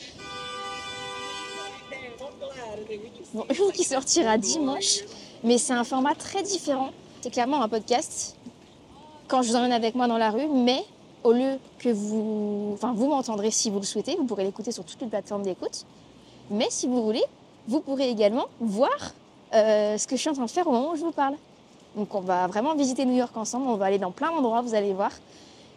Une 3.34 3.72
qui 3.74 3.84
sortira 3.84 4.38
dimanche, 4.38 5.04
mais 5.44 5.58
c'est 5.58 5.74
un 5.74 5.84
format 5.84 6.16
très 6.16 6.42
différent. 6.42 6.90
C'est 7.22 7.30
clairement 7.30 7.62
un 7.62 7.70
podcast 7.70 8.36
quand 9.28 9.44
je 9.44 9.50
vous 9.50 9.56
emmène 9.56 9.72
avec 9.72 9.96
moi 9.96 10.08
dans 10.08 10.18
la 10.18 10.32
rue, 10.32 10.48
mais 10.48 10.84
au 11.24 11.32
lieu 11.32 11.60
que 11.78 11.90
vous, 11.90 12.72
enfin 12.74 12.94
vous 12.94 13.08
m'entendrez 13.08 13.52
si 13.52 13.70
vous 13.70 13.80
le 13.80 13.86
souhaitez, 13.86 14.16
vous 14.16 14.26
pourrez 14.26 14.44
l'écouter 14.44 14.72
sur 14.72 14.84
toutes 14.84 15.02
les 15.02 15.08
plateformes 15.08 15.44
d'écoute. 15.44 15.86
Mais 16.50 16.68
si 16.70 16.88
vous 16.88 17.04
voulez, 17.04 17.24
vous 17.68 17.80
pourrez 17.80 18.10
également 18.10 18.48
voir 18.60 19.14
euh, 19.54 19.98
ce 19.98 20.08
que 20.08 20.16
je 20.16 20.22
suis 20.22 20.30
en 20.30 20.34
train 20.34 20.46
de 20.46 20.50
faire 20.50 20.68
au 20.68 20.72
moment 20.72 20.92
où 20.92 20.96
je 20.96 21.02
vous 21.02 21.12
parle. 21.12 21.36
Donc 21.96 22.14
on 22.14 22.22
va 22.22 22.48
vraiment 22.48 22.76
visiter 22.76 23.06
New 23.06 23.16
York 23.16 23.36
ensemble, 23.36 23.68
on 23.68 23.76
va 23.76 23.86
aller 23.86 23.98
dans 23.98 24.12
plein 24.12 24.32
d'endroits, 24.32 24.62
vous 24.62 24.76
allez 24.76 24.94
voir. 24.94 25.12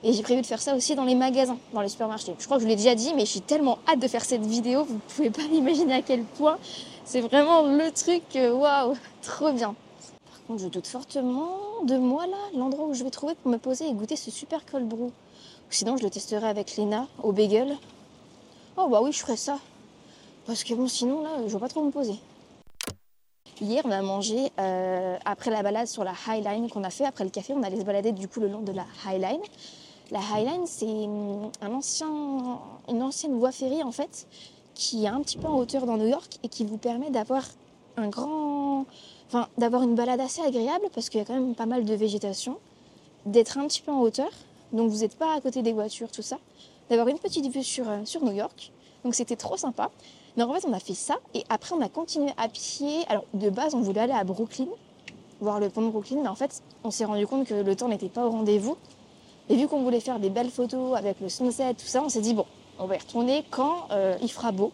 Et 0.04 0.12
j'ai 0.12 0.22
prévu 0.22 0.42
de 0.42 0.46
faire 0.46 0.60
ça 0.60 0.74
aussi 0.74 0.94
dans 0.94 1.04
les 1.04 1.14
magasins, 1.14 1.58
dans 1.72 1.80
les 1.80 1.88
supermarchés. 1.88 2.34
Je 2.38 2.44
crois 2.44 2.56
que 2.56 2.62
je 2.62 2.66
vous 2.66 2.70
l'ai 2.70 2.76
déjà 2.76 2.94
dit, 2.94 3.12
mais 3.14 3.24
j'ai 3.24 3.40
tellement 3.40 3.78
hâte 3.88 4.00
de 4.00 4.08
faire 4.08 4.24
cette 4.24 4.44
vidéo, 4.44 4.84
vous 4.84 4.98
pouvez 5.14 5.30
pas 5.30 5.42
imaginer 5.52 5.94
à 5.94 6.02
quel 6.02 6.24
point 6.24 6.58
c'est 7.04 7.20
vraiment 7.20 7.62
le 7.62 7.90
truc, 7.92 8.22
euh, 8.36 8.52
waouh, 8.52 8.94
trop 9.22 9.52
bien. 9.52 9.74
Par 10.28 10.46
contre, 10.46 10.62
je 10.62 10.68
doute 10.68 10.86
fortement 10.86 11.56
de 11.84 11.96
moi 11.96 12.26
là, 12.26 12.36
l'endroit 12.54 12.86
où 12.86 12.94
je 12.94 13.04
vais 13.04 13.10
trouver 13.10 13.34
pour 13.34 13.50
me 13.50 13.58
poser 13.58 13.86
et 13.86 13.92
goûter 13.92 14.16
ce 14.16 14.30
super 14.30 14.64
cold 14.66 14.86
brew. 14.86 15.10
Sinon, 15.70 15.96
je 15.96 16.02
le 16.02 16.10
testerai 16.10 16.46
avec 16.46 16.76
Lena 16.76 17.06
au 17.22 17.32
bagel. 17.32 17.76
Oh 18.76 18.88
bah 18.88 19.00
oui, 19.02 19.12
je 19.12 19.18
ferai 19.18 19.36
ça. 19.36 19.58
Parce 20.46 20.64
que 20.64 20.74
bon, 20.74 20.86
sinon 20.88 21.22
là, 21.22 21.30
je 21.46 21.50
vois 21.50 21.60
pas 21.60 21.68
trop 21.68 21.82
me 21.82 21.90
poser. 21.90 22.18
Hier, 23.62 23.80
on 23.84 23.92
a 23.92 24.02
mangé 24.02 24.50
après 25.24 25.52
la 25.52 25.62
balade 25.62 25.86
sur 25.86 26.02
la 26.02 26.14
High 26.26 26.44
Line 26.44 26.68
qu'on 26.68 26.82
a 26.82 26.90
fait 26.90 27.04
après 27.04 27.22
le 27.22 27.30
café. 27.30 27.54
On 27.56 27.62
allait 27.62 27.78
se 27.78 27.84
balader 27.84 28.10
du 28.10 28.26
coup 28.26 28.40
le 28.40 28.48
long 28.48 28.60
de 28.60 28.72
la 28.72 28.84
High 29.06 29.22
Line. 29.22 29.40
La 30.10 30.18
High 30.18 30.48
Line, 30.48 30.66
c'est 30.66 30.84
hum, 30.84 31.48
un 31.60 31.72
ancien, 31.72 32.10
une 32.88 33.02
ancienne 33.02 33.38
voie 33.38 33.52
ferrée 33.52 33.84
en 33.84 33.92
fait 33.92 34.26
qui 34.74 35.04
est 35.04 35.08
un 35.08 35.20
petit 35.20 35.38
peu 35.38 35.46
en 35.46 35.56
hauteur 35.58 35.86
dans 35.86 35.96
New 35.96 36.08
York 36.08 36.38
et 36.42 36.48
qui 36.48 36.64
vous 36.64 36.76
permet 36.76 37.10
d'avoir 37.10 37.44
un 37.96 38.08
grand, 38.08 38.84
enfin 39.28 39.46
d'avoir 39.58 39.84
une 39.84 39.94
balade 39.94 40.20
assez 40.20 40.42
agréable 40.42 40.86
parce 40.92 41.08
qu'il 41.08 41.20
y 41.20 41.22
a 41.22 41.24
quand 41.24 41.34
même 41.34 41.54
pas 41.54 41.66
mal 41.66 41.84
de 41.84 41.94
végétation, 41.94 42.58
d'être 43.26 43.58
un 43.58 43.68
petit 43.68 43.80
peu 43.80 43.92
en 43.92 44.00
hauteur, 44.00 44.30
donc 44.72 44.90
vous 44.90 45.02
n'êtes 45.02 45.16
pas 45.16 45.36
à 45.36 45.40
côté 45.40 45.62
des 45.62 45.72
voitures, 45.72 46.10
tout 46.10 46.22
ça, 46.22 46.38
d'avoir 46.90 47.06
une 47.06 47.18
petite 47.20 47.46
vue 47.46 47.62
sur, 47.62 47.88
euh, 47.88 48.04
sur 48.04 48.24
New 48.24 48.32
York. 48.32 48.72
Donc 49.04 49.14
c'était 49.14 49.36
trop 49.36 49.56
sympa. 49.56 49.90
Donc 50.36 50.50
en 50.50 50.54
fait, 50.54 50.66
on 50.66 50.72
a 50.72 50.80
fait 50.80 50.94
ça 50.94 51.16
et 51.34 51.44
après 51.48 51.74
on 51.74 51.80
a 51.80 51.88
continué 51.88 52.30
à 52.36 52.48
pied. 52.48 53.04
Alors 53.08 53.24
de 53.34 53.50
base, 53.50 53.74
on 53.74 53.80
voulait 53.80 54.00
aller 54.00 54.12
à 54.12 54.24
Brooklyn, 54.24 54.66
voir 55.40 55.60
le 55.60 55.68
pont 55.68 55.82
de 55.82 55.90
Brooklyn, 55.90 56.20
mais 56.22 56.28
en 56.28 56.34
fait, 56.34 56.62
on 56.84 56.90
s'est 56.90 57.04
rendu 57.04 57.26
compte 57.26 57.46
que 57.46 57.54
le 57.54 57.76
temps 57.76 57.88
n'était 57.88 58.08
pas 58.08 58.26
au 58.26 58.30
rendez-vous. 58.30 58.76
Et 59.48 59.56
vu 59.56 59.68
qu'on 59.68 59.82
voulait 59.82 60.00
faire 60.00 60.20
des 60.20 60.30
belles 60.30 60.50
photos 60.50 60.96
avec 60.96 61.20
le 61.20 61.28
sunset, 61.28 61.74
tout 61.74 61.86
ça, 61.86 62.02
on 62.02 62.08
s'est 62.08 62.20
dit 62.20 62.32
bon, 62.32 62.46
on 62.78 62.86
va 62.86 62.96
y 62.96 62.98
retourner 62.98 63.44
quand 63.50 63.88
euh, 63.90 64.16
il 64.22 64.30
fera 64.30 64.52
beau. 64.52 64.72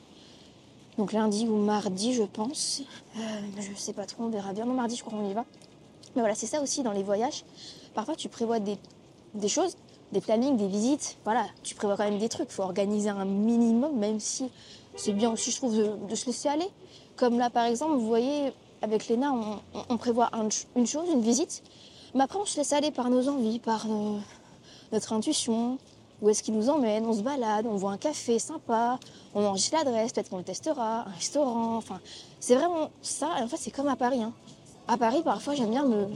Donc 0.98 1.12
lundi 1.12 1.46
ou 1.48 1.56
mardi, 1.56 2.12
je 2.12 2.24
pense. 2.24 2.82
Euh, 3.16 3.20
je 3.58 3.74
sais 3.78 3.92
pas 3.92 4.04
trop, 4.04 4.24
on 4.24 4.28
verra 4.28 4.52
bien. 4.52 4.64
Non, 4.64 4.74
mardi, 4.74 4.96
je 4.96 5.02
crois 5.02 5.18
qu'on 5.18 5.28
y 5.28 5.32
va. 5.32 5.44
Mais 6.14 6.22
voilà, 6.22 6.34
c'est 6.34 6.46
ça 6.46 6.60
aussi 6.60 6.82
dans 6.82 6.92
les 6.92 7.02
voyages. 7.02 7.44
Parfois, 7.94 8.16
tu 8.16 8.28
prévois 8.28 8.58
des, 8.58 8.76
des 9.34 9.48
choses, 9.48 9.76
des 10.12 10.20
plannings, 10.20 10.56
des 10.56 10.66
visites. 10.66 11.16
Voilà, 11.24 11.46
tu 11.62 11.74
prévois 11.74 11.96
quand 11.96 12.04
même 12.04 12.18
des 12.18 12.28
trucs. 12.28 12.48
Il 12.50 12.54
faut 12.54 12.64
organiser 12.64 13.10
un 13.10 13.24
minimum, 13.24 13.96
même 13.96 14.18
si 14.20 14.50
c'est 14.98 15.12
bien 15.12 15.30
aussi, 15.32 15.50
je 15.50 15.56
trouve, 15.56 15.74
de, 15.76 16.14
se 16.14 16.26
laisser 16.26 16.48
aller. 16.48 16.68
Comme 17.16 17.38
là, 17.38 17.48
par 17.50 17.64
exemple, 17.64 17.94
vous 17.94 18.06
voyez, 18.06 18.52
avec 18.82 19.08
Léna, 19.08 19.32
on, 19.88 19.96
prévoit 19.96 20.28
un- 20.32 20.48
une 20.76 20.86
chose, 20.86 21.08
une 21.12 21.20
visite. 21.22 21.62
Mais 22.14 22.24
après, 22.24 22.38
on 22.38 22.44
se 22.44 22.56
laisse 22.58 22.72
aller 22.72 22.90
par 22.90 23.08
nos 23.10 23.28
envies, 23.28 23.58
par 23.58 23.86
nos- 23.86 24.18
notre 24.92 25.12
intuition. 25.12 25.78
Où 26.20 26.28
est-ce 26.30 26.42
qu'il 26.42 26.54
nous 26.54 26.68
emmène 26.68 27.06
On 27.06 27.12
se 27.12 27.20
balade, 27.22 27.66
on 27.66 27.76
voit 27.76 27.92
un 27.92 27.96
café 27.96 28.40
sympa, 28.40 28.98
on 29.36 29.44
enregistre 29.44 29.76
l'adresse, 29.76 30.12
peut-être 30.12 30.30
qu'on 30.30 30.38
le 30.38 30.42
testera, 30.44 31.00
un 31.06 31.10
restaurant. 31.12 31.76
Enfin, 31.76 32.00
c'est 32.40 32.56
vraiment 32.56 32.90
ça. 33.02 33.28
Et 33.38 33.42
en 33.44 33.46
fait, 33.48 33.56
c'est 33.56 33.70
comme 33.70 33.86
à 33.88 33.94
Paris. 33.96 34.20
hein. 34.22 34.32
À 34.88 34.96
Paris, 34.96 35.22
parfois, 35.24 35.54
j'aime 35.54 35.70
bien 35.70 35.84
me, 35.84 36.06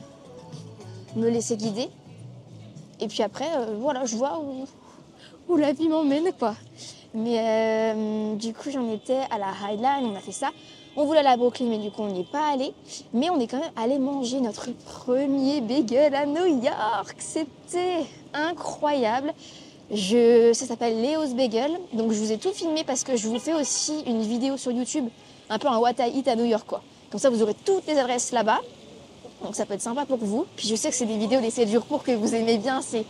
me 1.14 1.28
laisser 1.28 1.56
guider. 1.56 1.88
Et 3.00 3.06
puis 3.08 3.22
après, 3.22 3.48
euh, 3.56 3.76
voilà, 3.78 4.04
je 4.06 4.16
vois 4.16 4.40
où, 4.40 4.64
où 5.48 5.56
la 5.56 5.72
vie 5.72 5.88
m'emmène 5.88 6.32
quoi. 6.38 6.54
Mais 7.14 7.38
euh, 7.38 8.34
du 8.36 8.54
coup, 8.54 8.70
j'en 8.70 8.90
étais 8.90 9.20
à 9.30 9.38
la 9.38 9.48
Highline, 9.64 10.10
on 10.10 10.16
a 10.16 10.20
fait 10.20 10.32
ça. 10.32 10.50
On 10.96 11.04
voulait 11.04 11.20
aller 11.20 11.28
à 11.28 11.36
Brooklyn, 11.36 11.66
mais 11.66 11.78
du 11.78 11.90
coup, 11.90 12.02
on 12.02 12.08
n'y 12.08 12.20
est 12.20 12.30
pas 12.30 12.52
allé. 12.52 12.72
Mais 13.12 13.30
on 13.30 13.40
est 13.40 13.46
quand 13.46 13.60
même 13.60 13.72
allé 13.76 13.98
manger 13.98 14.40
notre 14.40 14.70
premier 14.84 15.60
bagel 15.60 16.14
à 16.14 16.26
New 16.26 16.62
York. 16.62 17.16
C'était 17.18 18.04
incroyable. 18.34 19.32
Je, 19.90 20.52
ça 20.54 20.66
s'appelle 20.66 21.00
Léo's 21.00 21.34
Bagel. 21.34 21.70
Donc, 21.92 22.12
je 22.12 22.18
vous 22.18 22.32
ai 22.32 22.38
tout 22.38 22.52
filmé 22.52 22.84
parce 22.84 23.04
que 23.04 23.16
je 23.16 23.28
vous 23.28 23.38
fais 23.38 23.54
aussi 23.54 24.02
une 24.06 24.22
vidéo 24.22 24.56
sur 24.56 24.72
YouTube, 24.72 25.08
un 25.50 25.58
peu 25.58 25.68
un 25.68 25.78
What 25.78 25.92
I 25.98 26.18
Eat 26.18 26.28
à 26.28 26.36
New 26.36 26.46
York, 26.46 26.64
quoi. 26.66 26.82
Comme 27.10 27.20
ça, 27.20 27.28
vous 27.28 27.42
aurez 27.42 27.54
toutes 27.54 27.86
les 27.86 27.98
adresses 27.98 28.32
là-bas. 28.32 28.60
Donc, 29.42 29.54
ça 29.54 29.66
peut 29.66 29.74
être 29.74 29.82
sympa 29.82 30.06
pour 30.06 30.18
vous. 30.18 30.46
Puis, 30.56 30.68
je 30.68 30.74
sais 30.76 30.88
que 30.88 30.94
c'est 30.94 31.06
des 31.06 31.18
vidéos 31.18 31.40
d'essai 31.40 31.66
dur 31.66 31.84
pour 31.84 32.04
que 32.04 32.12
vous 32.12 32.34
aimez 32.34 32.58
bien. 32.58 32.80
C'est 32.80 33.04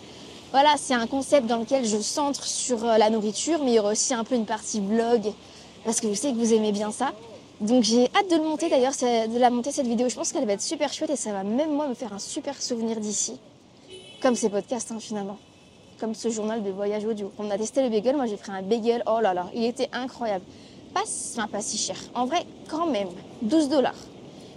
voilà, 0.53 0.75
c'est 0.77 0.93
un 0.93 1.07
concept 1.07 1.47
dans 1.47 1.57
lequel 1.57 1.87
je 1.87 1.97
centre 1.97 2.45
sur 2.45 2.85
euh, 2.85 2.99
la 2.99 3.09
nourriture, 3.09 3.65
mais 3.65 3.71
il 3.71 3.75
y 3.77 3.79
aura 3.79 3.93
aussi 3.93 4.13
un 4.13 4.23
peu 4.23 4.35
une 4.35 4.45
partie 4.45 4.81
vlog 4.81 5.33
parce 5.83 5.99
que 5.99 6.09
je 6.11 6.15
sais 6.15 6.31
que 6.31 6.37
vous 6.37 6.53
aimez 6.53 6.73
bien 6.73 6.93
ça. 6.93 7.13
Donc 7.63 7.85
j'ai 7.85 8.05
hâte 8.15 8.31
de 8.31 8.37
le 8.37 8.43
monter 8.43 8.69
d'ailleurs, 8.69 8.93
de 8.93 9.39
la 9.39 9.49
monter 9.49 9.73
cette 9.73 9.87
vidéo. 9.87 10.11
Je 10.11 10.15
pense 10.15 10.31
qu'elle 10.31 10.45
va 10.45 10.53
être 10.53 10.61
super 10.61 10.93
chouette 10.93 11.09
et 11.09 11.17
ça 11.17 11.33
va 11.33 11.43
même 11.43 11.73
moi 11.73 11.89
me 11.89 11.95
faire 11.95 12.13
un 12.13 12.19
super 12.19 12.61
souvenir 12.61 13.01
d'ici. 13.01 13.41
Comme 14.21 14.35
ces 14.35 14.51
podcasts 14.51 14.93
hein, 14.93 14.99
finalement. 15.01 15.39
Comme 15.99 16.15
ce 16.15 16.29
journal 16.29 16.63
de 16.63 16.71
voyage 16.71 17.07
audio. 17.07 17.33
On 17.39 17.51
a 17.51 17.57
testé 17.57 17.83
le 17.83 17.89
bagel, 17.89 18.17
moi 18.17 18.27
j'ai 18.27 18.37
pris 18.37 18.53
un 18.53 18.61
bagel, 18.61 19.03
oh 19.07 19.21
là 19.23 19.33
là, 19.33 19.47
il 19.55 19.65
était 19.65 19.89
incroyable. 19.95 20.45
Pas, 20.93 21.05
enfin, 21.05 21.49
pas 21.49 21.63
si 21.63 21.79
cher. 21.79 21.97
En 22.15 22.27
vrai, 22.27 22.45
quand 22.69 22.87
même, 22.87 23.09
12 23.41 23.71
dollars. 23.71 23.95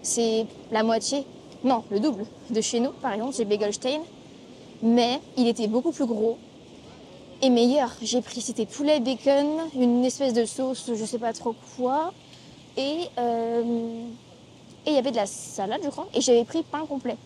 C'est 0.02 0.46
la 0.72 0.84
moitié, 0.84 1.26
non, 1.64 1.86
le 1.90 2.02
double 2.02 2.26
de 2.50 2.60
chez 2.60 2.82
nous 2.82 2.92
par 3.02 3.14
exemple, 3.14 3.34
chez 3.34 3.46
Bagelstein. 3.46 4.02
Mais 4.86 5.20
il 5.36 5.48
était 5.48 5.66
beaucoup 5.66 5.92
plus 5.92 6.06
gros 6.06 6.38
et 7.42 7.50
meilleur. 7.50 7.92
J'ai 8.04 8.22
pris, 8.22 8.40
c'était 8.40 8.68
poulet, 8.68 9.00
bacon, 9.00 9.48
une 9.74 10.06
espèce 10.06 10.32
de 10.32 10.46
sauce, 10.46 10.92
je 10.94 11.06
sais 11.06 11.18
pas 11.18 11.34
trop 11.34 11.56
quoi. 11.76 12.14
Euh, 12.78 13.64
et 14.86 14.90
il 14.90 14.94
y 14.94 14.98
avait 14.98 15.10
de 15.10 15.16
la 15.16 15.26
salade, 15.26 15.82
je 15.84 15.90
crois. 15.90 16.08
Et 16.14 16.22
j'avais 16.22 16.44
pris 16.44 16.62
pain 16.62 16.86
complet. 16.86 17.18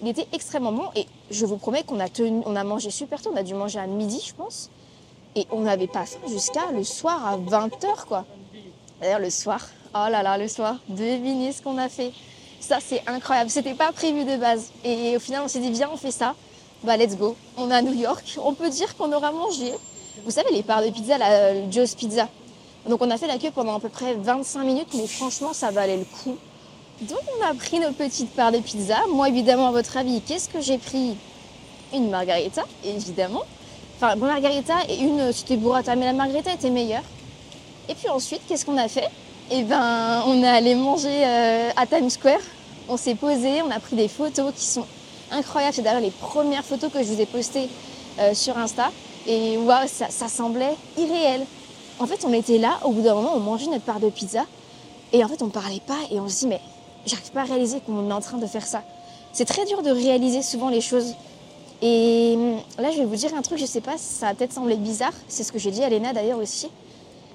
Il 0.00 0.06
était 0.06 0.28
extrêmement 0.32 0.70
bon 0.70 0.84
et 0.94 1.06
je 1.28 1.44
vous 1.44 1.56
promets 1.56 1.82
qu'on 1.82 1.98
a, 1.98 2.08
tenu, 2.08 2.40
on 2.46 2.54
a 2.54 2.62
mangé 2.62 2.90
super 2.90 3.20
tôt. 3.20 3.30
On 3.34 3.36
a 3.36 3.42
dû 3.42 3.54
manger 3.54 3.80
à 3.80 3.88
midi, 3.88 4.22
je 4.24 4.34
pense. 4.34 4.70
Et 5.34 5.44
on 5.50 5.62
n'avait 5.62 5.88
pas 5.88 6.06
faim 6.06 6.20
jusqu'à 6.28 6.70
le 6.72 6.84
soir 6.84 7.26
à 7.26 7.36
20h, 7.36 8.04
quoi. 8.06 8.26
D'ailleurs, 9.00 9.18
le 9.18 9.30
soir, 9.30 9.66
oh 9.92 10.06
là 10.08 10.22
là, 10.22 10.38
le 10.38 10.46
soir, 10.46 10.76
devinez 10.88 11.50
ce 11.50 11.62
qu'on 11.62 11.78
a 11.78 11.88
fait. 11.88 12.12
Ça, 12.60 12.78
c'est 12.80 13.02
incroyable. 13.08 13.50
C'était 13.50 13.74
pas 13.74 13.90
prévu 13.90 14.24
de 14.24 14.36
base. 14.36 14.70
Et 14.84 15.16
au 15.16 15.20
final, 15.20 15.42
on 15.44 15.48
s'est 15.48 15.58
dit, 15.58 15.72
viens, 15.72 15.90
on 15.92 15.96
fait 15.96 16.12
ça. 16.12 16.36
Bah, 16.84 16.96
let's 16.96 17.16
go. 17.16 17.36
On 17.56 17.70
est 17.70 17.74
à 17.74 17.82
New 17.82 17.94
York. 17.94 18.38
On 18.42 18.54
peut 18.54 18.68
dire 18.68 18.96
qu'on 18.96 19.12
aura 19.12 19.30
mangé. 19.30 19.72
Vous 20.24 20.30
savez, 20.30 20.50
les 20.52 20.62
parts 20.62 20.82
de 20.82 20.90
pizza, 20.90 21.16
la 21.16 21.70
Joe's 21.70 21.94
Pizza. 21.94 22.28
Donc 22.88 23.00
on 23.00 23.10
a 23.10 23.16
fait 23.16 23.28
la 23.28 23.38
queue 23.38 23.52
pendant 23.54 23.76
à 23.76 23.80
peu 23.80 23.88
près 23.88 24.14
25 24.14 24.64
minutes, 24.64 24.88
mais 24.94 25.06
franchement 25.06 25.52
ça 25.52 25.70
valait 25.70 25.98
le 25.98 26.04
coup. 26.04 26.36
Donc 27.02 27.20
on 27.38 27.46
a 27.46 27.54
pris 27.54 27.78
nos 27.78 27.92
petites 27.92 28.30
parts 28.30 28.50
de 28.50 28.58
pizza. 28.58 28.96
Moi 29.08 29.28
évidemment 29.28 29.68
à 29.68 29.70
votre 29.70 29.96
avis, 29.96 30.20
qu'est-ce 30.20 30.48
que 30.48 30.60
j'ai 30.60 30.78
pris? 30.78 31.16
Une 31.94 32.10
margarita, 32.10 32.64
évidemment. 32.84 33.42
Enfin, 33.96 34.16
bon 34.16 34.26
margarita 34.26 34.74
et 34.88 34.98
une, 34.98 35.32
c'était 35.32 35.56
burrata, 35.56 35.94
mais 35.94 36.06
la 36.06 36.12
margarita 36.14 36.52
était 36.52 36.70
meilleure. 36.70 37.04
Et 37.88 37.94
puis 37.94 38.08
ensuite, 38.08 38.40
qu'est-ce 38.48 38.64
qu'on 38.64 38.78
a 38.78 38.88
fait? 38.88 39.08
Eh 39.50 39.62
ben, 39.62 40.22
on 40.26 40.42
est 40.42 40.48
allé 40.48 40.74
manger 40.74 41.24
euh, 41.24 41.70
à 41.76 41.86
Times 41.86 42.10
Square. 42.10 42.40
On 42.88 42.96
s'est 42.96 43.14
posé, 43.14 43.62
on 43.62 43.70
a 43.70 43.78
pris 43.78 43.94
des 43.94 44.08
photos 44.08 44.52
qui 44.56 44.64
sont 44.64 44.86
incroyables. 45.32 45.74
C'est 45.74 45.82
d'ailleurs 45.82 46.00
les 46.00 46.10
premières 46.10 46.64
photos 46.64 46.92
que 46.92 47.02
je 47.02 47.12
vous 47.12 47.20
ai 47.20 47.26
postées 47.26 47.68
euh, 48.18 48.34
sur 48.34 48.56
Insta. 48.58 48.90
Et 49.26 49.56
waouh, 49.56 49.86
ça, 49.86 50.28
semblait 50.28 50.74
irréel. 50.98 51.46
En 51.98 52.06
fait, 52.06 52.24
on 52.24 52.32
était 52.32 52.58
là, 52.58 52.78
au 52.84 52.90
bout 52.90 53.02
d'un 53.02 53.14
moment, 53.14 53.32
on 53.34 53.40
mangeait 53.40 53.66
notre 53.66 53.84
part 53.84 54.00
de 54.00 54.08
pizza, 54.08 54.44
et 55.12 55.22
en 55.22 55.28
fait, 55.28 55.42
on 55.42 55.48
parlait 55.48 55.82
pas, 55.86 55.98
et 56.10 56.18
on 56.18 56.28
se 56.28 56.40
dit, 56.40 56.46
mais 56.48 56.60
j'arrive 57.06 57.30
pas 57.30 57.42
à 57.42 57.44
réaliser 57.44 57.80
qu'on 57.80 58.10
est 58.10 58.12
en 58.12 58.20
train 58.20 58.38
de 58.38 58.46
faire 58.46 58.66
ça. 58.66 58.82
C'est 59.32 59.44
très 59.44 59.64
dur 59.66 59.82
de 59.82 59.90
réaliser 59.90 60.42
souvent 60.42 60.68
les 60.68 60.80
choses. 60.80 61.14
Et 61.80 62.34
hum, 62.36 62.56
là, 62.78 62.90
je 62.90 62.98
vais 62.98 63.04
vous 63.04 63.16
dire 63.16 63.34
un 63.34 63.42
truc, 63.42 63.58
je 63.58 63.66
sais 63.66 63.80
pas, 63.80 63.98
ça 63.98 64.26
va 64.26 64.34
peut-être 64.34 64.52
sembler 64.52 64.76
bizarre, 64.76 65.12
c'est 65.28 65.44
ce 65.44 65.52
que 65.52 65.58
j'ai 65.58 65.70
dit 65.70 65.84
à 65.84 65.88
Léna 65.88 66.12
d'ailleurs 66.12 66.38
aussi. 66.38 66.68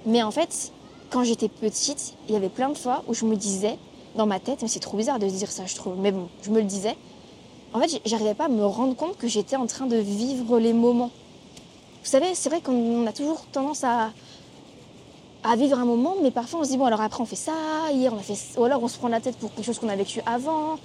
Mais 0.05 0.21
en 0.23 0.31
fait, 0.31 0.71
quand 1.09 1.23
j'étais 1.23 1.49
petite, 1.49 2.15
il 2.27 2.33
y 2.33 2.37
avait 2.37 2.49
plein 2.49 2.69
de 2.69 2.77
fois 2.77 3.03
où 3.07 3.13
je 3.13 3.25
me 3.25 3.35
disais, 3.35 3.77
dans 4.15 4.25
ma 4.25 4.39
tête, 4.39 4.61
mais 4.61 4.67
c'est 4.67 4.79
trop 4.79 4.97
bizarre 4.97 5.19
de 5.19 5.27
dire 5.27 5.51
ça, 5.51 5.65
je 5.65 5.75
trouve, 5.75 5.95
mais 5.97 6.11
bon, 6.11 6.27
je 6.41 6.49
me 6.49 6.57
le 6.57 6.65
disais. 6.65 6.97
En 7.73 7.79
fait, 7.79 8.01
j'arrivais 8.05 8.33
pas 8.33 8.45
à 8.45 8.49
me 8.49 8.65
rendre 8.65 8.95
compte 8.95 9.17
que 9.17 9.27
j'étais 9.27 9.55
en 9.55 9.67
train 9.67 9.87
de 9.87 9.97
vivre 9.97 10.59
les 10.59 10.73
moments. 10.73 11.11
Vous 12.03 12.09
savez, 12.09 12.33
c'est 12.33 12.49
vrai 12.49 12.61
qu'on 12.61 13.05
a 13.05 13.11
toujours 13.11 13.41
tendance 13.51 13.83
à, 13.83 14.11
à 15.43 15.55
vivre 15.55 15.77
un 15.77 15.85
moment, 15.85 16.15
mais 16.21 16.31
parfois 16.31 16.61
on 16.61 16.63
se 16.63 16.69
dit, 16.69 16.77
bon, 16.77 16.85
alors 16.85 17.01
après 17.01 17.21
on 17.21 17.25
fait 17.25 17.35
ça, 17.35 17.53
hier 17.91 18.13
on 18.13 18.17
a 18.17 18.21
fait 18.21 18.37
ou 18.57 18.63
alors 18.63 18.81
on 18.81 18.87
se 18.87 18.97
prend 18.97 19.09
la 19.09 19.19
tête 19.19 19.35
pour 19.37 19.53
quelque 19.53 19.65
chose 19.65 19.79
qu'on 19.79 19.89
a 19.89 19.95
vécu 19.95 20.21
avant. 20.25 20.77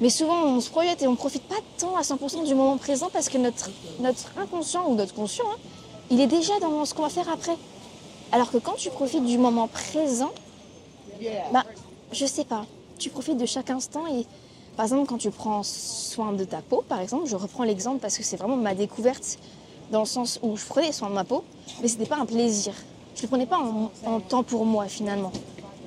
Mais 0.00 0.10
souvent 0.10 0.42
on 0.42 0.60
se 0.60 0.70
projette 0.70 1.02
et 1.02 1.06
on 1.06 1.14
profite 1.14 1.44
pas 1.44 1.54
tant 1.78 1.96
à 1.96 2.02
100% 2.02 2.44
du 2.44 2.54
moment 2.54 2.76
présent 2.78 3.08
parce 3.12 3.28
que 3.28 3.38
notre, 3.38 3.70
notre 4.00 4.32
inconscient 4.36 4.88
ou 4.88 4.94
notre 4.96 5.14
conscient, 5.14 5.44
hein, 5.52 5.58
il 6.10 6.20
est 6.20 6.26
déjà 6.26 6.58
dans 6.60 6.84
ce 6.84 6.94
qu'on 6.94 7.02
va 7.02 7.08
faire 7.08 7.28
après. 7.28 7.56
Alors 8.32 8.50
que 8.50 8.58
quand 8.58 8.74
tu 8.74 8.90
profites 8.90 9.24
du 9.24 9.38
moment 9.38 9.68
présent, 9.68 10.32
bah, 11.52 11.64
je 12.10 12.26
sais 12.26 12.44
pas, 12.44 12.66
tu 12.98 13.10
profites 13.10 13.38
de 13.38 13.46
chaque 13.46 13.70
instant 13.70 14.06
et 14.08 14.26
par 14.76 14.84
exemple 14.84 15.06
quand 15.06 15.18
tu 15.18 15.30
prends 15.30 15.62
soin 15.62 16.32
de 16.32 16.44
ta 16.44 16.62
peau, 16.62 16.84
par 16.88 17.00
exemple, 17.00 17.26
je 17.26 17.36
reprends 17.36 17.64
l'exemple 17.64 18.00
parce 18.00 18.16
que 18.18 18.24
c'est 18.24 18.36
vraiment 18.36 18.56
ma 18.56 18.74
découverte 18.74 19.38
dans 19.90 20.00
le 20.00 20.06
sens 20.06 20.40
où 20.42 20.56
je 20.56 20.64
prenais 20.64 20.92
soin 20.92 21.08
de 21.10 21.14
ma 21.14 21.24
peau, 21.24 21.44
mais 21.82 21.88
c'était 21.88 22.06
pas 22.06 22.16
un 22.16 22.26
plaisir 22.26 22.74
je 23.14 23.22
le 23.22 23.28
prenais 23.28 23.46
pas 23.46 23.60
en, 24.06 24.20
temps 24.20 24.42
pour 24.42 24.64
moi 24.66 24.86
finalement. 24.86 25.32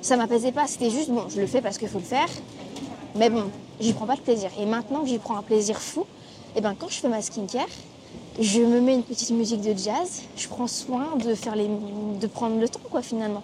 Ça 0.01 0.15
m'apaisait 0.15 0.51
pas, 0.51 0.67
c'était 0.67 0.89
juste 0.89 1.09
bon, 1.09 1.23
je 1.29 1.41
le 1.41 1.47
fais 1.47 1.61
parce 1.61 1.77
qu'il 1.77 1.89
faut 1.89 1.99
le 1.99 2.05
faire, 2.05 2.29
mais 3.15 3.29
bon, 3.29 3.45
j'y 3.79 3.93
prends 3.93 4.05
pas 4.05 4.15
de 4.15 4.21
plaisir. 4.21 4.49
Et 4.59 4.65
maintenant 4.65 5.01
que 5.01 5.07
j'y 5.07 5.17
prends 5.17 5.37
un 5.37 5.41
plaisir 5.41 5.79
fou, 5.79 6.01
et 6.55 6.59
eh 6.59 6.61
ben 6.61 6.75
quand 6.77 6.87
je 6.87 6.95
fais 6.95 7.09
ma 7.09 7.21
skincare, 7.21 7.67
je 8.39 8.61
me 8.61 8.79
mets 8.79 8.95
une 8.95 9.03
petite 9.03 9.31
musique 9.31 9.61
de 9.61 9.77
jazz, 9.77 10.23
je 10.37 10.47
prends 10.47 10.67
soin 10.67 11.15
de 11.17 11.35
faire 11.35 11.55
les, 11.55 11.67
de 11.67 12.27
prendre 12.27 12.59
le 12.59 12.69
temps 12.69 12.79
quoi 12.89 13.01
finalement. 13.01 13.43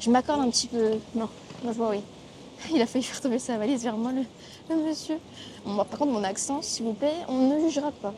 Je 0.00 0.10
m'accorde 0.10 0.40
un 0.40 0.50
petit 0.50 0.68
peu, 0.68 0.92
non, 1.14 1.28
vois 1.64 1.90
oui. 1.90 2.00
Il 2.74 2.82
a 2.82 2.86
failli 2.86 3.04
faire 3.04 3.20
tomber 3.20 3.38
sa 3.38 3.56
valise 3.56 3.82
vers 3.82 3.96
moi, 3.96 4.12
le, 4.12 4.76
monsieur. 4.76 5.18
par 5.64 5.98
contre, 5.98 6.12
mon 6.12 6.24
accent, 6.24 6.60
s'il 6.62 6.84
vous 6.84 6.92
plaît, 6.92 7.14
on 7.28 7.48
ne 7.48 7.60
jugera 7.60 7.92
pas. 7.92 8.14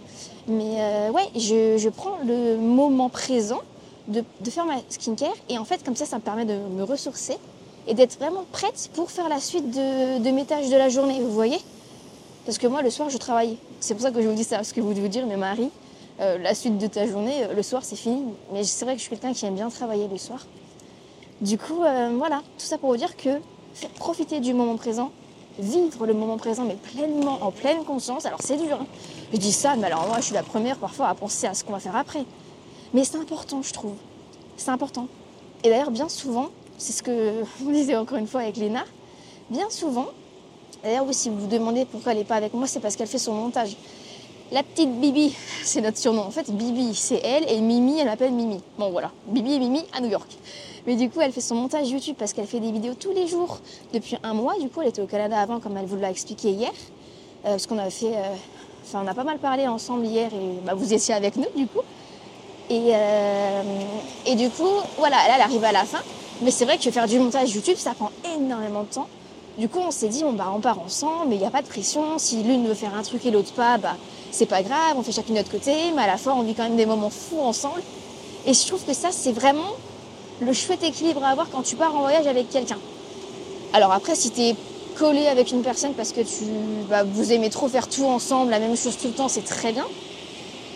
Mais 0.48 0.76
euh, 0.78 1.10
ouais, 1.10 1.28
je, 1.34 1.76
je, 1.78 1.88
prends 1.88 2.18
le 2.24 2.56
moment 2.56 3.08
présent 3.08 3.60
de, 4.08 4.24
faire 4.50 4.66
ma 4.66 4.78
skincare. 4.88 5.34
Et 5.48 5.58
en 5.58 5.64
fait, 5.64 5.84
comme 5.84 5.96
ça, 5.96 6.06
ça 6.06 6.16
me 6.16 6.22
permet 6.22 6.44
de 6.44 6.54
me 6.54 6.82
ressourcer 6.82 7.36
et 7.86 7.94
d'être 7.94 8.18
vraiment 8.18 8.44
prête 8.52 8.90
pour 8.94 9.10
faire 9.10 9.28
la 9.28 9.40
suite 9.40 9.70
de, 9.70 10.30
mes 10.30 10.44
tâches 10.44 10.68
de 10.68 10.76
la 10.76 10.88
journée, 10.88 11.20
vous 11.20 11.32
voyez? 11.32 11.58
Parce 12.44 12.58
que 12.58 12.66
moi, 12.66 12.82
le 12.82 12.90
soir, 12.90 13.10
je 13.10 13.18
travaille. 13.18 13.56
C'est 13.80 13.94
pour 13.94 14.02
ça 14.02 14.10
que 14.10 14.20
je 14.20 14.28
vous 14.28 14.34
dis 14.34 14.44
ça, 14.44 14.56
parce 14.56 14.72
que 14.72 14.80
vous 14.80 14.90
devez 14.90 15.02
vous 15.02 15.08
dire, 15.08 15.26
mais 15.26 15.36
Marie, 15.36 15.70
euh, 16.20 16.38
la 16.38 16.54
suite 16.54 16.78
de 16.78 16.86
ta 16.86 17.06
journée, 17.06 17.44
euh, 17.44 17.54
le 17.54 17.62
soir, 17.62 17.84
c'est 17.84 17.96
fini. 17.96 18.24
Mais 18.52 18.64
c'est 18.64 18.84
vrai 18.84 18.94
que 18.94 18.98
je 19.00 19.04
suis 19.04 19.10
quelqu'un 19.10 19.32
qui 19.32 19.46
aime 19.46 19.54
bien 19.54 19.68
travailler 19.70 20.08
le 20.08 20.18
soir. 20.18 20.46
Du 21.40 21.56
coup, 21.56 21.82
euh, 21.82 22.14
voilà, 22.18 22.42
tout 22.58 22.66
ça 22.66 22.76
pour 22.76 22.90
vous 22.90 22.96
dire 22.96 23.16
que 23.16 23.30
profiter 23.96 24.40
du 24.40 24.54
moment 24.54 24.76
présent, 24.76 25.10
vivre 25.58 26.06
le 26.06 26.14
moment 26.14 26.36
présent, 26.36 26.64
mais 26.64 26.76
pleinement, 26.76 27.38
en 27.42 27.50
pleine 27.50 27.84
conscience. 27.84 28.26
Alors 28.26 28.40
c'est 28.42 28.56
dur, 28.56 28.78
hein. 28.80 28.86
je 29.32 29.38
dis 29.38 29.52
ça, 29.52 29.76
mais 29.76 29.86
alors 29.86 30.06
moi, 30.06 30.18
je 30.18 30.26
suis 30.26 30.34
la 30.34 30.42
première 30.42 30.76
parfois 30.76 31.08
à 31.08 31.14
penser 31.14 31.46
à 31.46 31.54
ce 31.54 31.64
qu'on 31.64 31.72
va 31.72 31.80
faire 31.80 31.96
après. 31.96 32.24
Mais 32.94 33.04
c'est 33.04 33.16
important, 33.16 33.62
je 33.62 33.72
trouve. 33.72 33.94
C'est 34.56 34.70
important. 34.70 35.06
Et 35.62 35.68
d'ailleurs, 35.68 35.90
bien 35.90 36.08
souvent, 36.08 36.48
c'est 36.78 36.92
ce 36.92 37.02
que 37.02 37.42
vous 37.60 37.72
disait 37.72 37.96
encore 37.96 38.18
une 38.18 38.26
fois 38.26 38.40
avec 38.40 38.56
Léna, 38.56 38.84
bien 39.50 39.70
souvent, 39.70 40.06
d'ailleurs, 40.82 41.06
oui, 41.06 41.14
si 41.14 41.28
vous 41.28 41.40
vous 41.40 41.46
demandez 41.46 41.84
pourquoi 41.84 42.12
elle 42.12 42.18
n'est 42.18 42.24
pas 42.24 42.36
avec 42.36 42.54
moi, 42.54 42.66
c'est 42.66 42.80
parce 42.80 42.96
qu'elle 42.96 43.08
fait 43.08 43.18
son 43.18 43.34
montage. 43.34 43.76
La 44.52 44.64
petite 44.64 45.00
Bibi, 45.00 45.34
c'est 45.62 45.80
notre 45.80 45.98
surnom. 45.98 46.22
En 46.22 46.30
fait, 46.30 46.50
Bibi, 46.50 46.94
c'est 46.94 47.20
elle, 47.22 47.48
et 47.48 47.60
Mimi, 47.60 48.00
elle 48.00 48.06
m'appelle 48.06 48.32
Mimi. 48.32 48.60
Bon, 48.78 48.90
voilà, 48.90 49.12
Bibi 49.26 49.54
et 49.54 49.58
Mimi 49.58 49.84
à 49.92 50.00
New 50.00 50.08
York. 50.08 50.28
Mais 50.86 50.96
du 50.96 51.10
coup, 51.10 51.20
elle 51.20 51.32
fait 51.32 51.40
son 51.40 51.54
montage 51.54 51.90
YouTube 51.90 52.16
parce 52.18 52.32
qu'elle 52.32 52.46
fait 52.46 52.60
des 52.60 52.72
vidéos 52.72 52.94
tous 52.94 53.12
les 53.12 53.26
jours 53.26 53.58
depuis 53.92 54.16
un 54.22 54.34
mois. 54.34 54.58
Du 54.58 54.68
coup, 54.68 54.80
elle 54.82 54.88
était 54.88 55.02
au 55.02 55.06
Canada 55.06 55.38
avant, 55.38 55.60
comme 55.60 55.76
elle 55.76 55.86
vous 55.86 55.96
l'a 55.96 56.10
expliqué 56.10 56.50
hier. 56.50 56.72
Euh, 57.44 57.50
parce 57.50 57.66
qu'on 57.66 57.78
a 57.78 57.90
fait. 57.90 58.14
Euh, 58.14 58.34
enfin, 58.84 59.02
on 59.04 59.08
a 59.08 59.14
pas 59.14 59.24
mal 59.24 59.38
parlé 59.38 59.66
ensemble 59.66 60.06
hier 60.06 60.30
et 60.32 60.64
bah, 60.64 60.74
vous 60.74 60.92
étiez 60.92 61.14
avec 61.14 61.36
nous, 61.36 61.46
du 61.56 61.66
coup. 61.66 61.80
Euh, 62.70 63.62
et, 64.26 64.34
du 64.36 64.48
coup, 64.50 64.68
voilà, 64.98 65.16
là, 65.16 65.34
elle 65.36 65.42
arrive 65.42 65.64
à 65.64 65.72
la 65.72 65.84
fin. 65.84 66.00
Mais 66.42 66.50
c'est 66.50 66.64
vrai 66.64 66.78
que 66.78 66.90
faire 66.90 67.06
du 67.06 67.18
montage 67.18 67.54
YouTube, 67.54 67.76
ça 67.76 67.92
prend 67.92 68.10
énormément 68.36 68.82
de 68.82 68.88
temps. 68.88 69.08
Du 69.58 69.68
coup, 69.68 69.80
on 69.80 69.90
s'est 69.90 70.08
dit, 70.08 70.24
on, 70.24 70.32
bah, 70.32 70.52
on 70.54 70.60
part 70.60 70.78
ensemble, 70.78 71.28
mais 71.28 71.34
il 71.34 71.40
n'y 71.40 71.46
a 71.46 71.50
pas 71.50 71.62
de 71.62 71.66
pression. 71.66 72.18
Si 72.18 72.42
l'une 72.42 72.66
veut 72.66 72.74
faire 72.74 72.94
un 72.94 73.02
truc 73.02 73.26
et 73.26 73.30
l'autre 73.30 73.52
pas, 73.52 73.76
bah, 73.78 73.96
c'est 74.30 74.46
pas 74.46 74.62
grave, 74.62 74.94
on 74.96 75.02
fait 75.02 75.12
chacune 75.12 75.34
de 75.34 75.40
notre 75.40 75.50
côté. 75.50 75.72
Mais 75.94 76.02
à 76.02 76.06
la 76.06 76.16
fois, 76.16 76.34
on 76.34 76.42
vit 76.42 76.54
quand 76.54 76.62
même 76.62 76.76
des 76.76 76.86
moments 76.86 77.10
fous 77.10 77.40
ensemble. 77.40 77.82
Et 78.46 78.54
je 78.54 78.66
trouve 78.66 78.84
que 78.84 78.94
ça, 78.94 79.08
c'est 79.10 79.32
vraiment 79.32 79.72
le 80.40 80.52
chouette 80.52 80.82
équilibre 80.82 81.22
à 81.24 81.28
avoir 81.28 81.50
quand 81.50 81.62
tu 81.62 81.76
pars 81.76 81.94
en 81.94 82.00
voyage 82.00 82.26
avec 82.26 82.50
quelqu'un. 82.50 82.78
Alors 83.72 83.92
après, 83.92 84.14
si 84.14 84.30
tu 84.30 84.40
es 84.40 84.56
collé 84.96 85.26
avec 85.26 85.52
une 85.52 85.62
personne 85.62 85.94
parce 85.94 86.12
que 86.12 86.20
tu, 86.20 86.44
bah, 86.88 87.04
vous 87.04 87.32
aimez 87.32 87.50
trop 87.50 87.68
faire 87.68 87.88
tout 87.88 88.04
ensemble, 88.04 88.50
la 88.50 88.58
même 88.58 88.76
chose 88.76 88.96
tout 88.96 89.08
le 89.08 89.14
temps, 89.14 89.28
c'est 89.28 89.44
très 89.44 89.72
bien. 89.72 89.86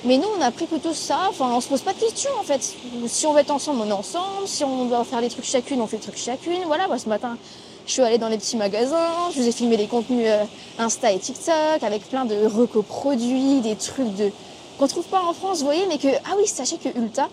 Mais 0.05 0.19
nous, 0.19 0.29
on 0.39 0.43
a 0.43 0.51
pris 0.51 0.67
plutôt 0.67 0.93
ça. 0.93 1.19
Enfin, 1.31 1.51
on 1.55 1.61
se 1.61 1.69
pose 1.69 1.81
pas 1.81 1.95
de 1.95 1.99
questions 1.99 2.31
en 2.39 2.43
fait. 2.43 2.75
Si 3.07 3.27
on 3.27 3.33
veut 3.33 3.41
être 3.41 3.51
ensemble, 3.51 3.81
on 3.87 3.89
est 3.89 3.93
ensemble. 3.93 4.47
Si 4.47 4.63
on 4.63 4.85
doit 4.85 5.03
faire 5.05 5.23
des 5.23 5.31
trucs 5.31 5.47
chacune, 5.47 5.81
on 5.81 5.87
fait 5.87 5.97
des 5.97 6.03
trucs 6.03 6.19
chacune. 6.19 6.63
Voilà, 6.67 6.87
ce 6.99 7.09
matin, 7.09 7.39
je 7.87 7.93
suis 7.93 8.03
allée 8.03 8.19
dans 8.19 8.29
les 8.29 8.37
petits 8.37 8.59
magasins. 8.59 9.31
Je 9.35 9.41
vous 9.41 9.49
ai 9.49 9.53
filmé 9.53 9.79
des 9.79 9.87
contenus 9.87 10.27
euh, 10.27 10.45
Insta 10.79 11.11
et 11.11 11.19
TikTok 11.19 11.83
avec 11.83 12.09
plein 12.11 12.27
de 12.27 12.35
recoproduits, 12.47 13.61
des 13.63 13.77
trucs 13.77 14.15
de 14.17 14.31
qu'on 14.79 14.89
trouve 14.89 15.07
pas 15.07 15.23
en 15.23 15.33
France, 15.33 15.61
vous 15.61 15.65
voyez. 15.65 15.87
Mais 15.89 15.97
que 15.97 16.09
ah 16.09 16.35
oui, 16.39 16.47
sachez 16.47 16.77
que 16.77 16.91
Ulta, 16.99 17.29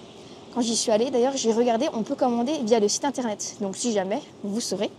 quand 0.54 0.62
j'y 0.62 0.76
suis 0.76 0.92
allée, 0.92 1.12
d'ailleurs, 1.12 1.36
j'ai 1.36 1.54
regardé, 1.54 1.88
on 1.94 2.04
peut 2.04 2.16
commander 2.16 2.54
via 2.64 2.80
le 2.80 2.88
site 2.88 3.06
internet. 3.06 3.56
Donc 3.62 3.76
si 3.76 3.92
jamais, 3.94 4.22
vous 4.44 4.60
saurez. 4.60 4.92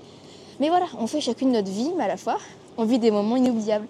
Mais 0.60 0.68
voilà, 0.68 0.86
on 0.98 1.06
fait 1.06 1.20
chacune 1.20 1.52
notre 1.52 1.70
vie, 1.70 1.90
mais 1.96 2.04
à 2.04 2.08
la 2.08 2.16
fois, 2.16 2.38
on 2.76 2.84
vit 2.84 2.98
des 2.98 3.10
moments 3.10 3.36
inoubliables. 3.36 3.86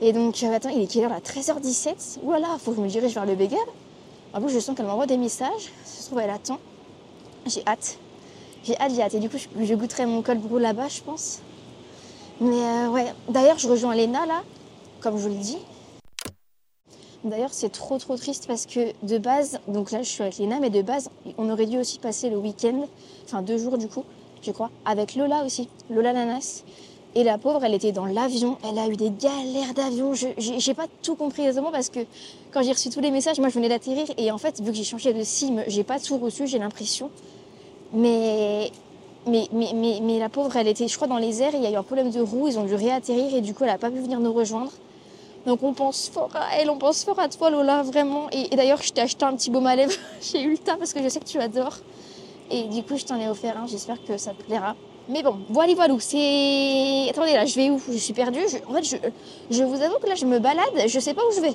Et 0.00 0.12
donc, 0.12 0.42
attends, 0.42 0.70
il 0.70 0.82
est 0.82 0.86
quelle 0.86 1.04
heure 1.04 1.10
là? 1.10 1.20
13h17 1.20 2.20
Ouh 2.22 2.32
là 2.32 2.38
là, 2.38 2.48
faut 2.58 2.70
que 2.70 2.78
je 2.78 2.82
me 2.82 2.88
dirige 2.88 3.12
vers 3.12 3.26
le 3.26 3.34
bagel. 3.34 3.58
En 4.32 4.40
plus, 4.40 4.50
je 4.50 4.58
sens 4.58 4.76
qu'elle 4.76 4.86
m'envoie 4.86 5.06
des 5.06 5.18
messages. 5.18 5.72
Ça 5.84 6.02
se 6.02 6.06
trouve, 6.06 6.20
elle 6.20 6.30
attend. 6.30 6.58
J'ai 7.46 7.62
hâte. 7.66 7.98
J'ai 8.64 8.78
hâte, 8.78 8.92
j'ai 8.94 9.02
hâte. 9.02 9.14
Et 9.14 9.20
du 9.20 9.28
coup, 9.28 9.36
je, 9.38 9.74
goûterai 9.74 10.06
mon 10.06 10.22
col 10.22 10.38
là-bas, 10.58 10.88
je 10.88 11.00
pense. 11.02 11.40
Mais 12.40 12.56
euh, 12.56 12.88
ouais, 12.88 13.12
d'ailleurs, 13.28 13.58
je 13.58 13.68
rejoins 13.68 13.94
Léna 13.94 14.24
là, 14.24 14.42
comme 15.00 15.18
je 15.18 15.22
vous 15.22 15.28
l'ai 15.28 15.34
dit. 15.34 15.58
D'ailleurs, 17.24 17.52
c'est 17.52 17.68
trop 17.68 17.98
trop 17.98 18.16
triste 18.16 18.46
parce 18.46 18.64
que 18.64 18.92
de 19.02 19.18
base, 19.18 19.60
donc 19.68 19.90
là, 19.90 20.02
je 20.02 20.08
suis 20.08 20.22
avec 20.22 20.38
Léna, 20.38 20.58
mais 20.58 20.70
de 20.70 20.80
base, 20.80 21.10
on 21.36 21.50
aurait 21.50 21.66
dû 21.66 21.78
aussi 21.78 21.98
passer 21.98 22.30
le 22.30 22.38
week-end, 22.38 22.86
enfin 23.26 23.42
deux 23.42 23.58
jours 23.58 23.76
du 23.76 23.88
coup, 23.88 24.04
je 24.42 24.50
crois, 24.52 24.70
avec 24.86 25.14
Lola 25.16 25.44
aussi, 25.44 25.68
Lola 25.90 26.12
Nanas. 26.12 26.64
Et 27.16 27.24
la 27.24 27.38
pauvre, 27.38 27.64
elle 27.64 27.74
était 27.74 27.90
dans 27.90 28.06
l'avion, 28.06 28.56
elle 28.64 28.78
a 28.78 28.86
eu 28.86 28.96
des 28.96 29.10
galères 29.10 29.74
d'avion. 29.74 30.14
Je 30.14 30.28
j'ai 30.38 30.74
pas 30.74 30.86
tout 31.02 31.16
compris 31.16 31.42
exactement 31.42 31.72
parce 31.72 31.90
que 31.90 32.00
quand 32.52 32.62
j'ai 32.62 32.70
reçu 32.72 32.88
tous 32.88 33.00
les 33.00 33.10
messages, 33.10 33.38
moi 33.40 33.48
je 33.48 33.54
venais 33.54 33.68
d'atterrir 33.68 34.06
et 34.16 34.30
en 34.30 34.38
fait, 34.38 34.60
vu 34.60 34.70
que 34.70 34.76
j'ai 34.76 34.84
changé 34.84 35.12
de 35.12 35.22
SIM, 35.24 35.64
j'ai 35.66 35.82
pas 35.82 35.98
tout 35.98 36.16
reçu, 36.18 36.46
j'ai 36.46 36.58
l'impression. 36.58 37.10
Mais 37.92 38.70
mais, 39.26 39.48
mais, 39.52 39.72
mais, 39.74 40.00
mais, 40.02 40.18
la 40.18 40.30
pauvre, 40.30 40.56
elle 40.56 40.68
était, 40.68 40.88
je 40.88 40.96
crois, 40.96 41.06
dans 41.06 41.18
les 41.18 41.42
airs, 41.42 41.52
il 41.54 41.62
y 41.62 41.66
a 41.66 41.70
eu 41.70 41.76
un 41.76 41.82
problème 41.82 42.10
de 42.10 42.20
roue, 42.20 42.48
ils 42.48 42.58
ont 42.58 42.64
dû 42.64 42.74
réatterrir 42.74 43.34
et 43.34 43.42
du 43.42 43.52
coup, 43.52 43.64
elle 43.64 43.70
n'a 43.70 43.76
pas 43.76 43.90
pu 43.90 43.98
venir 43.98 44.18
nous 44.18 44.32
rejoindre. 44.32 44.72
Donc 45.46 45.62
on 45.62 45.72
pense 45.72 46.08
fort 46.08 46.30
à 46.34 46.58
elle, 46.58 46.70
on 46.70 46.76
pense 46.76 47.04
fort 47.04 47.18
à 47.18 47.28
toi, 47.28 47.50
Lola, 47.50 47.82
vraiment. 47.82 48.28
Et, 48.30 48.54
d'ailleurs, 48.54 48.82
je 48.82 48.92
t'ai 48.92 49.00
acheté 49.00 49.24
un 49.24 49.34
petit 49.34 49.50
baume 49.50 49.66
à 49.66 49.76
lèvres 49.76 49.92
chez 50.20 50.42
Ulta 50.42 50.76
parce 50.76 50.92
que 50.92 51.02
je 51.02 51.08
sais 51.08 51.20
que 51.20 51.24
tu 51.24 51.38
adores. 51.38 51.78
Et 52.50 52.64
du 52.64 52.82
coup, 52.82 52.96
je 52.96 53.04
t'en 53.04 53.18
ai 53.18 53.28
offert 53.28 53.56
un, 53.56 53.66
j'espère 53.66 54.02
que 54.04 54.16
ça 54.16 54.32
te 54.32 54.42
plaira. 54.42 54.74
Mais 55.08 55.22
bon, 55.22 55.38
voilà, 55.48 55.74
voilà, 55.74 55.94
c'est... 55.98 57.08
Attendez, 57.10 57.32
là, 57.32 57.44
je 57.44 57.54
vais 57.56 57.70
où? 57.70 57.80
Je 57.90 57.96
suis 57.96 58.12
perdue. 58.12 58.44
En 58.68 58.74
fait, 58.74 58.98
je... 59.50 59.64
vous 59.64 59.82
avoue 59.82 59.98
que 59.98 60.06
là, 60.06 60.14
je 60.14 60.26
me 60.26 60.38
balade, 60.38 60.86
je 60.86 61.00
sais 61.00 61.14
pas 61.14 61.22
où 61.26 61.32
je 61.34 61.40
vais. 61.40 61.54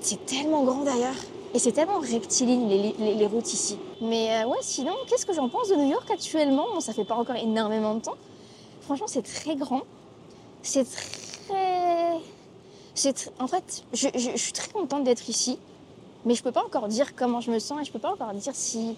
C'est 0.00 0.24
tellement 0.26 0.64
grand 0.64 0.82
d'ailleurs. 0.82 1.14
Et 1.54 1.58
c'est 1.58 1.72
tellement 1.72 1.98
rectiligne 1.98 2.68
les, 2.68 3.26
routes 3.26 3.52
ici. 3.52 3.78
Mais 4.02 4.42
euh, 4.42 4.48
ouais, 4.48 4.58
sinon, 4.60 4.92
qu'est-ce 5.06 5.24
que 5.24 5.32
j'en 5.32 5.48
pense 5.48 5.68
de 5.68 5.76
New 5.76 5.90
York 5.90 6.10
actuellement? 6.10 6.66
Bon, 6.74 6.80
ça 6.80 6.92
fait 6.92 7.06
pas 7.06 7.14
encore 7.14 7.36
énormément 7.36 7.94
de 7.94 8.00
temps. 8.00 8.16
Franchement, 8.82 9.06
c'est 9.06 9.22
très 9.22 9.56
grand. 9.56 9.82
C'est 10.62 10.84
très... 10.84 12.18
C'est 12.98 13.32
En 13.38 13.46
fait, 13.46 13.84
je, 13.92 14.08
suis 14.34 14.52
très 14.52 14.72
contente 14.72 15.04
d'être 15.04 15.28
ici. 15.28 15.60
Mais 16.24 16.34
je 16.34 16.42
peux 16.42 16.50
pas 16.50 16.64
encore 16.64 16.88
dire 16.88 17.14
comment 17.14 17.40
je 17.40 17.52
me 17.52 17.60
sens 17.60 17.80
et 17.80 17.84
je 17.84 17.92
peux 17.92 18.00
pas 18.00 18.12
encore 18.12 18.34
dire 18.34 18.52
si... 18.56 18.96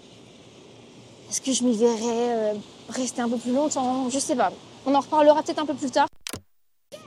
Est-ce 1.29 1.43
que 1.43 1.53
je 1.53 1.63
m'y 1.63 1.77
verrais 1.77 1.99
euh, 2.01 2.55
rester 2.89 3.21
un 3.21 3.29
peu 3.29 3.37
plus 3.37 3.53
longtemps 3.53 4.09
Je 4.09 4.19
sais 4.19 4.35
pas. 4.35 4.53
On 4.87 4.95
en 4.95 5.01
reparlera 5.01 5.43
peut-être 5.43 5.59
un 5.59 5.67
peu 5.67 5.75
plus 5.75 5.91
tard. 5.91 6.09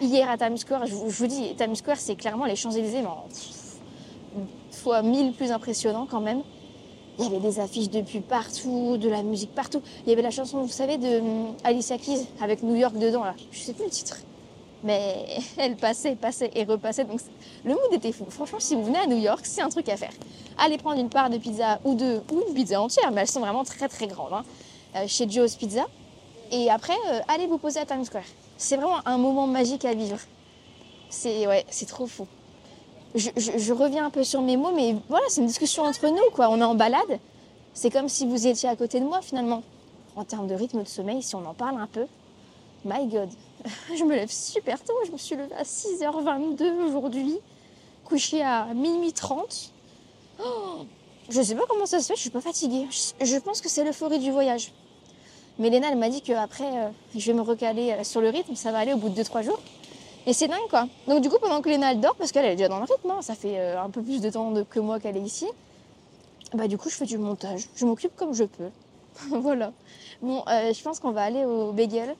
Hier 0.01 0.29
à 0.29 0.37
Times 0.37 0.57
Square, 0.57 0.85
je 0.85 0.93
vous, 0.93 1.27
dis, 1.27 1.55
Times 1.55 1.75
Square, 1.75 1.97
c'est 1.97 2.15
clairement 2.15 2.45
les 2.45 2.55
Champs-Élysées, 2.55 3.01
mais 3.01 3.07
en 3.07 3.27
fois 4.71 5.01
mille 5.01 5.33
plus 5.33 5.51
impressionnant 5.51 6.07
quand 6.09 6.21
même. 6.21 6.43
Il 7.17 7.25
y 7.25 7.27
avait 7.27 7.39
des 7.39 7.59
affiches 7.59 7.89
de 7.89 8.01
pub 8.01 8.21
partout, 8.21 8.97
de 8.97 9.09
la 9.09 9.23
musique 9.23 9.55
partout. 9.55 9.81
Il 10.05 10.09
y 10.09 10.13
avait 10.13 10.21
la 10.21 10.31
chanson, 10.31 10.61
vous 10.61 10.71
savez, 10.71 10.97
de 10.97 11.19
hum, 11.19 11.55
Alicia 11.63 11.97
Keys 11.97 12.27
avec 12.39 12.61
New 12.61 12.75
York 12.75 12.95
dedans, 12.97 13.23
là. 13.23 13.33
Je 13.51 13.59
sais 13.59 13.73
plus 13.73 13.85
le 13.85 13.89
titre. 13.89 14.17
Mais 14.83 15.25
elle 15.57 15.75
passait, 15.75 16.15
passait 16.15 16.51
et 16.55 16.63
repassait. 16.63 17.05
Donc 17.05 17.21
le 17.63 17.71
mood 17.71 17.93
était 17.93 18.11
fou. 18.11 18.25
Franchement, 18.29 18.59
si 18.59 18.75
vous 18.75 18.83
venez 18.83 18.99
à 18.99 19.07
New 19.07 19.17
York, 19.17 19.41
c'est 19.43 19.61
un 19.61 19.69
truc 19.69 19.89
à 19.89 19.97
faire. 19.97 20.13
Allez 20.57 20.77
prendre 20.77 20.99
une 20.99 21.09
part 21.09 21.29
de 21.29 21.37
pizza 21.37 21.79
ou 21.83 21.95
deux, 21.95 22.21
ou 22.31 22.43
une 22.47 22.53
pizza 22.53 22.81
entière, 22.81 23.11
mais 23.11 23.21
elles 23.21 23.27
sont 23.27 23.39
vraiment 23.39 23.63
très 23.63 23.87
très 23.87 24.07
grandes, 24.07 24.33
hein, 24.33 24.43
euh, 24.95 25.05
chez 25.07 25.29
Joe's 25.29 25.55
Pizza. 25.55 25.85
Et 26.51 26.69
après, 26.69 26.93
euh, 27.09 27.19
allez 27.27 27.47
vous 27.47 27.57
poser 27.57 27.79
à 27.79 27.85
Times 27.85 28.05
Square. 28.05 28.23
C'est 28.57 28.77
vraiment 28.77 29.05
un 29.07 29.17
moment 29.17 29.47
magique 29.47 29.85
à 29.85 29.93
vivre. 29.93 30.19
C'est 31.09 31.47
ouais, 31.47 31.65
trop 31.87 32.05
fou. 32.05 32.27
Je, 33.15 33.29
je, 33.37 33.57
je, 33.57 33.73
reviens 33.73 34.05
un 34.05 34.09
peu 34.09 34.23
sur 34.23 34.41
mes 34.41 34.57
mots, 34.57 34.71
mais 34.73 34.95
voilà, 35.07 35.25
c'est 35.29 35.41
une 35.41 35.47
discussion 35.47 35.83
entre 35.83 36.07
nous, 36.07 36.31
quoi. 36.33 36.49
On 36.49 36.59
est 36.59 36.63
en 36.63 36.75
balade. 36.75 37.19
C'est 37.73 37.89
comme 37.89 38.09
si 38.09 38.25
vous 38.25 38.47
étiez 38.47 38.69
à 38.69 38.75
côté 38.75 38.99
de 38.99 39.05
moi, 39.05 39.21
finalement. 39.21 39.63
En 40.15 40.23
termes 40.23 40.47
de 40.47 40.53
rythme 40.53 40.83
de 40.83 40.87
sommeil, 40.87 41.23
si 41.23 41.35
on 41.35 41.45
en 41.45 41.53
parle 41.53 41.79
un 41.79 41.87
peu, 41.87 42.05
my 42.85 43.07
God, 43.07 43.29
je 43.97 44.03
me 44.03 44.15
lève 44.15 44.31
super 44.31 44.81
tôt. 44.83 44.93
Je 45.05 45.11
me 45.11 45.17
suis 45.17 45.35
levée 45.35 45.55
à 45.55 45.63
6h22 45.63 46.85
aujourd'hui, 46.85 47.39
couchée 48.05 48.41
à 48.41 48.73
minuit 48.73 49.13
30. 49.13 49.71
Oh, 50.43 50.85
je 51.29 51.41
sais 51.41 51.55
pas 51.55 51.63
comment 51.69 51.85
ça 51.85 51.99
se 51.99 52.07
fait, 52.07 52.15
je 52.15 52.21
suis 52.21 52.29
pas 52.29 52.41
fatiguée. 52.41 52.87
Je, 53.21 53.37
pense 53.37 53.61
que 53.61 53.69
c'est 53.69 53.83
l'euphorie 53.83 54.19
du 54.19 54.31
voyage. 54.31 54.71
Mais 55.59 55.69
Léna, 55.69 55.89
elle 55.91 55.97
m'a 55.97 56.09
dit 56.09 56.21
qu'après, 56.21 56.65
euh, 56.65 56.89
je 57.15 57.25
vais 57.31 57.37
me 57.37 57.43
recaler 57.43 58.03
sur 58.03 58.21
le 58.21 58.29
rythme, 58.29 58.55
ça 58.55 58.71
va 58.71 58.79
aller 58.79 58.93
au 58.93 58.97
bout 58.97 59.09
de 59.09 59.21
2-3 59.21 59.43
jours. 59.43 59.59
Et 60.25 60.33
c'est 60.33 60.47
dingue 60.47 60.69
quoi. 60.69 60.87
Donc 61.07 61.21
du 61.21 61.29
coup 61.29 61.37
pendant 61.39 61.61
que 61.61 61.69
Léna 61.69 61.95
dort, 61.95 62.15
parce 62.15 62.31
qu'elle 62.31 62.45
est 62.45 62.55
déjà 62.55 62.69
dans 62.69 62.79
le 62.79 62.85
rythme, 62.85 63.11
hein, 63.11 63.21
ça 63.21 63.35
fait 63.35 63.59
euh, 63.59 63.81
un 63.81 63.89
peu 63.89 64.01
plus 64.01 64.21
de 64.21 64.29
temps 64.29 64.53
que 64.69 64.79
moi 64.79 64.99
qu'elle 64.99 65.17
est 65.17 65.21
ici, 65.21 65.47
bah 66.53 66.67
du 66.67 66.77
coup 66.77 66.89
je 66.89 66.95
fais 66.95 67.05
du 67.05 67.17
montage. 67.17 67.67
Je 67.75 67.85
m'occupe 67.85 68.15
comme 68.15 68.33
je 68.33 68.45
peux. 68.45 68.69
voilà. 69.29 69.73
Bon, 70.21 70.43
euh, 70.47 70.73
je 70.73 70.81
pense 70.81 70.99
qu'on 71.01 71.11
va 71.11 71.23
aller 71.23 71.43
au 71.43 71.73
bagel. 71.73 72.15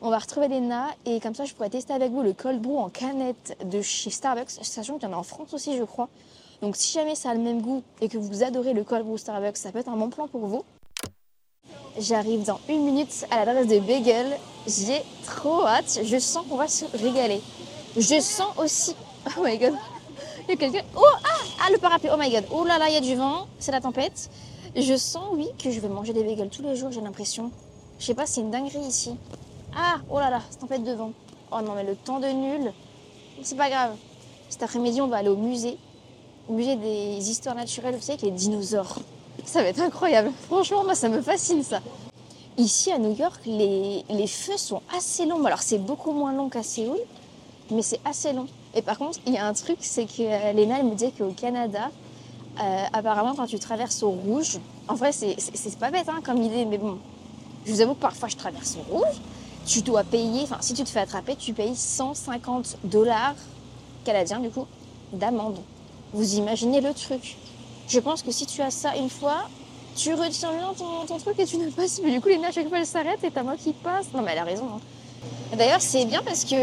On 0.00 0.10
va 0.10 0.18
retrouver 0.18 0.46
Léna 0.46 0.86
et 1.06 1.18
comme 1.18 1.34
ça 1.34 1.44
je 1.44 1.54
pourrais 1.54 1.70
tester 1.70 1.92
avec 1.92 2.12
vous 2.12 2.22
le 2.22 2.32
cold 2.32 2.60
brew 2.60 2.78
en 2.78 2.88
canette 2.88 3.56
de 3.64 3.82
chez 3.82 4.10
Starbucks, 4.10 4.50
sachant 4.62 4.98
qu'il 4.98 5.08
y 5.08 5.12
en 5.12 5.16
a 5.16 5.18
en 5.18 5.24
France 5.24 5.52
aussi 5.52 5.76
je 5.76 5.82
crois. 5.82 6.08
Donc 6.62 6.76
si 6.76 6.92
jamais 6.92 7.16
ça 7.16 7.30
a 7.30 7.34
le 7.34 7.40
même 7.40 7.60
goût 7.60 7.82
et 8.00 8.08
que 8.08 8.16
vous 8.16 8.44
adorez 8.44 8.74
le 8.74 8.84
cold 8.84 9.04
brew 9.04 9.16
Starbucks, 9.16 9.56
ça 9.56 9.72
peut 9.72 9.80
être 9.80 9.88
un 9.88 9.96
bon 9.96 10.08
plan 10.08 10.28
pour 10.28 10.46
vous. 10.46 10.64
J'arrive 11.98 12.44
dans 12.44 12.60
une 12.68 12.84
minute 12.84 13.26
à 13.32 13.44
l'adresse 13.44 13.66
de 13.66 13.80
Bagel. 13.80 14.38
J'ai 14.68 15.02
trop 15.24 15.66
hâte. 15.66 16.00
Je 16.04 16.18
sens 16.18 16.46
qu'on 16.48 16.56
va 16.56 16.68
se 16.68 16.84
régaler. 16.96 17.40
Je 17.96 18.20
sens 18.20 18.56
aussi. 18.56 18.94
Oh 19.36 19.42
my 19.44 19.58
god. 19.58 19.74
Il 20.44 20.50
y 20.50 20.52
a 20.52 20.56
quelqu'un. 20.56 20.82
Oh 20.96 21.02
ah, 21.24 21.66
ah 21.66 21.72
le 21.72 21.78
parapluie. 21.78 22.08
Oh 22.14 22.16
my 22.16 22.30
god. 22.30 22.44
Oh 22.52 22.64
là 22.64 22.78
là, 22.78 22.88
il 22.88 22.94
y 22.94 22.96
a 22.96 23.00
du 23.00 23.16
vent. 23.16 23.48
C'est 23.58 23.72
la 23.72 23.80
tempête. 23.80 24.30
Je 24.76 24.96
sens, 24.96 25.24
oui, 25.32 25.48
que 25.62 25.70
je 25.70 25.80
vais 25.80 25.88
manger 25.88 26.12
des 26.12 26.22
bagels 26.22 26.50
tous 26.50 26.62
les 26.62 26.76
jours, 26.76 26.92
j'ai 26.92 27.00
l'impression. 27.00 27.50
Je 27.98 28.06
sais 28.06 28.14
pas, 28.14 28.26
c'est 28.26 28.40
une 28.40 28.50
dinguerie 28.50 28.78
ici. 28.78 29.16
Ah, 29.76 29.98
oh 30.10 30.18
là 30.18 30.30
là, 30.30 30.40
c'est 30.50 30.58
tempête 30.58 30.84
de 30.84 30.92
vent. 30.92 31.12
Oh 31.52 31.60
non, 31.62 31.74
mais 31.74 31.84
le 31.84 31.96
temps 31.96 32.20
de 32.20 32.26
nul. 32.26 32.72
C'est 33.42 33.56
pas 33.56 33.68
grave. 33.68 33.96
Cet 34.48 34.62
après-midi, 34.62 35.00
on 35.00 35.08
va 35.08 35.18
aller 35.18 35.28
au 35.28 35.36
musée. 35.36 35.76
Au 36.48 36.52
musée 36.54 36.76
des 36.76 37.30
histoires 37.30 37.54
naturelles, 37.54 37.94
vous 37.94 38.00
savez, 38.00 38.14
avec 38.14 38.22
les 38.22 38.30
dinosaures. 38.30 38.98
Ça 39.44 39.62
va 39.62 39.68
être 39.68 39.80
incroyable. 39.80 40.30
Franchement, 40.46 40.84
moi, 40.84 40.94
ça 40.94 41.08
me 41.08 41.20
fascine 41.20 41.62
ça. 41.62 41.80
Ici 42.56 42.90
à 42.90 42.98
New 42.98 43.14
York, 43.14 43.40
les, 43.46 44.26
feux 44.26 44.56
sont 44.56 44.82
assez 44.96 45.26
longs. 45.26 45.44
Alors, 45.44 45.62
c'est 45.62 45.78
beaucoup 45.78 46.12
moins 46.12 46.32
long 46.32 46.48
qu'à 46.48 46.62
Séoul, 46.62 46.98
mais 47.70 47.82
c'est 47.82 48.00
assez 48.04 48.32
long. 48.32 48.46
Et 48.74 48.82
par 48.82 48.98
contre, 48.98 49.20
il 49.26 49.34
y 49.34 49.38
a 49.38 49.46
un 49.46 49.52
truc, 49.52 49.78
c'est 49.80 50.06
que 50.06 50.54
Léna, 50.54 50.80
elle 50.80 50.86
me 50.86 50.94
disait 50.94 51.12
qu'au 51.12 51.30
Canada, 51.30 51.90
euh, 52.60 52.84
apparemment, 52.92 53.34
quand 53.36 53.46
tu 53.46 53.58
traverses 53.58 54.02
au 54.02 54.10
rouge, 54.10 54.58
en 54.88 54.94
vrai, 54.94 55.12
c'est 55.12 55.78
pas 55.78 55.90
bête 55.90 56.08
hein, 56.08 56.20
comme 56.24 56.42
idée, 56.42 56.64
mais 56.64 56.78
bon, 56.78 56.98
je 57.64 57.72
vous 57.72 57.80
avoue 57.80 57.94
que 57.94 58.00
parfois 58.00 58.28
je 58.28 58.36
traverse 58.36 58.76
au 58.76 58.96
rouge, 58.96 59.16
tu 59.66 59.82
dois 59.82 60.04
payer, 60.04 60.42
enfin, 60.44 60.58
si 60.60 60.74
tu 60.74 60.84
te 60.84 60.88
fais 60.88 61.00
attraper, 61.00 61.36
tu 61.36 61.52
payes 61.52 61.76
150 61.76 62.78
dollars 62.84 63.34
canadiens, 64.04 64.40
du 64.40 64.50
coup, 64.50 64.66
d'amende. 65.12 65.58
Vous 66.12 66.36
imaginez 66.36 66.80
le 66.80 66.94
truc 66.94 67.36
je 67.88 68.00
pense 68.00 68.22
que 68.22 68.30
si 68.30 68.44
tu 68.44 68.60
as 68.60 68.70
ça 68.70 68.94
une 68.96 69.08
fois, 69.08 69.48
tu 69.96 70.12
retiens 70.12 70.52
bien 70.52 70.74
ton, 70.76 71.06
ton 71.06 71.16
truc 71.16 71.38
et 71.38 71.46
tu 71.46 71.56
ne 71.56 71.70
passes 71.70 72.00
plus. 72.00 72.10
Du 72.10 72.20
coup, 72.20 72.28
les 72.28 72.36
à 72.44 72.52
chaque 72.52 72.68
fois, 72.68 72.78
elle 72.78 72.86
s'arrête 72.86 73.24
et 73.24 73.30
t'as 73.30 73.42
moi 73.42 73.56
qui 73.56 73.72
passe. 73.72 74.08
Non, 74.14 74.22
mais 74.22 74.32
elle 74.32 74.38
a 74.38 74.44
raison. 74.44 74.64
Hein. 74.74 75.56
D'ailleurs, 75.56 75.80
c'est 75.80 76.04
bien 76.04 76.20
parce 76.22 76.44
que, 76.44 76.54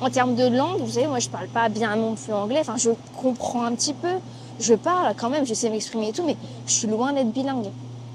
en 0.00 0.08
termes 0.08 0.36
de 0.36 0.46
langue, 0.46 0.80
vous 0.80 0.92
savez, 0.92 1.08
moi, 1.08 1.18
je 1.18 1.28
parle 1.28 1.48
pas 1.48 1.68
bien 1.68 1.96
non 1.96 2.14
plus 2.14 2.32
anglais. 2.32 2.60
Enfin, 2.60 2.76
je 2.76 2.90
comprends 3.20 3.64
un 3.64 3.74
petit 3.74 3.92
peu. 3.92 4.14
Je 4.60 4.74
parle 4.74 5.14
quand 5.16 5.30
même, 5.30 5.44
je 5.44 5.52
sais 5.52 5.68
m'exprimer 5.68 6.10
et 6.10 6.12
tout, 6.12 6.22
mais 6.22 6.36
je 6.66 6.72
suis 6.72 6.86
loin 6.86 7.12
d'être 7.12 7.32
bilingue. 7.32 7.70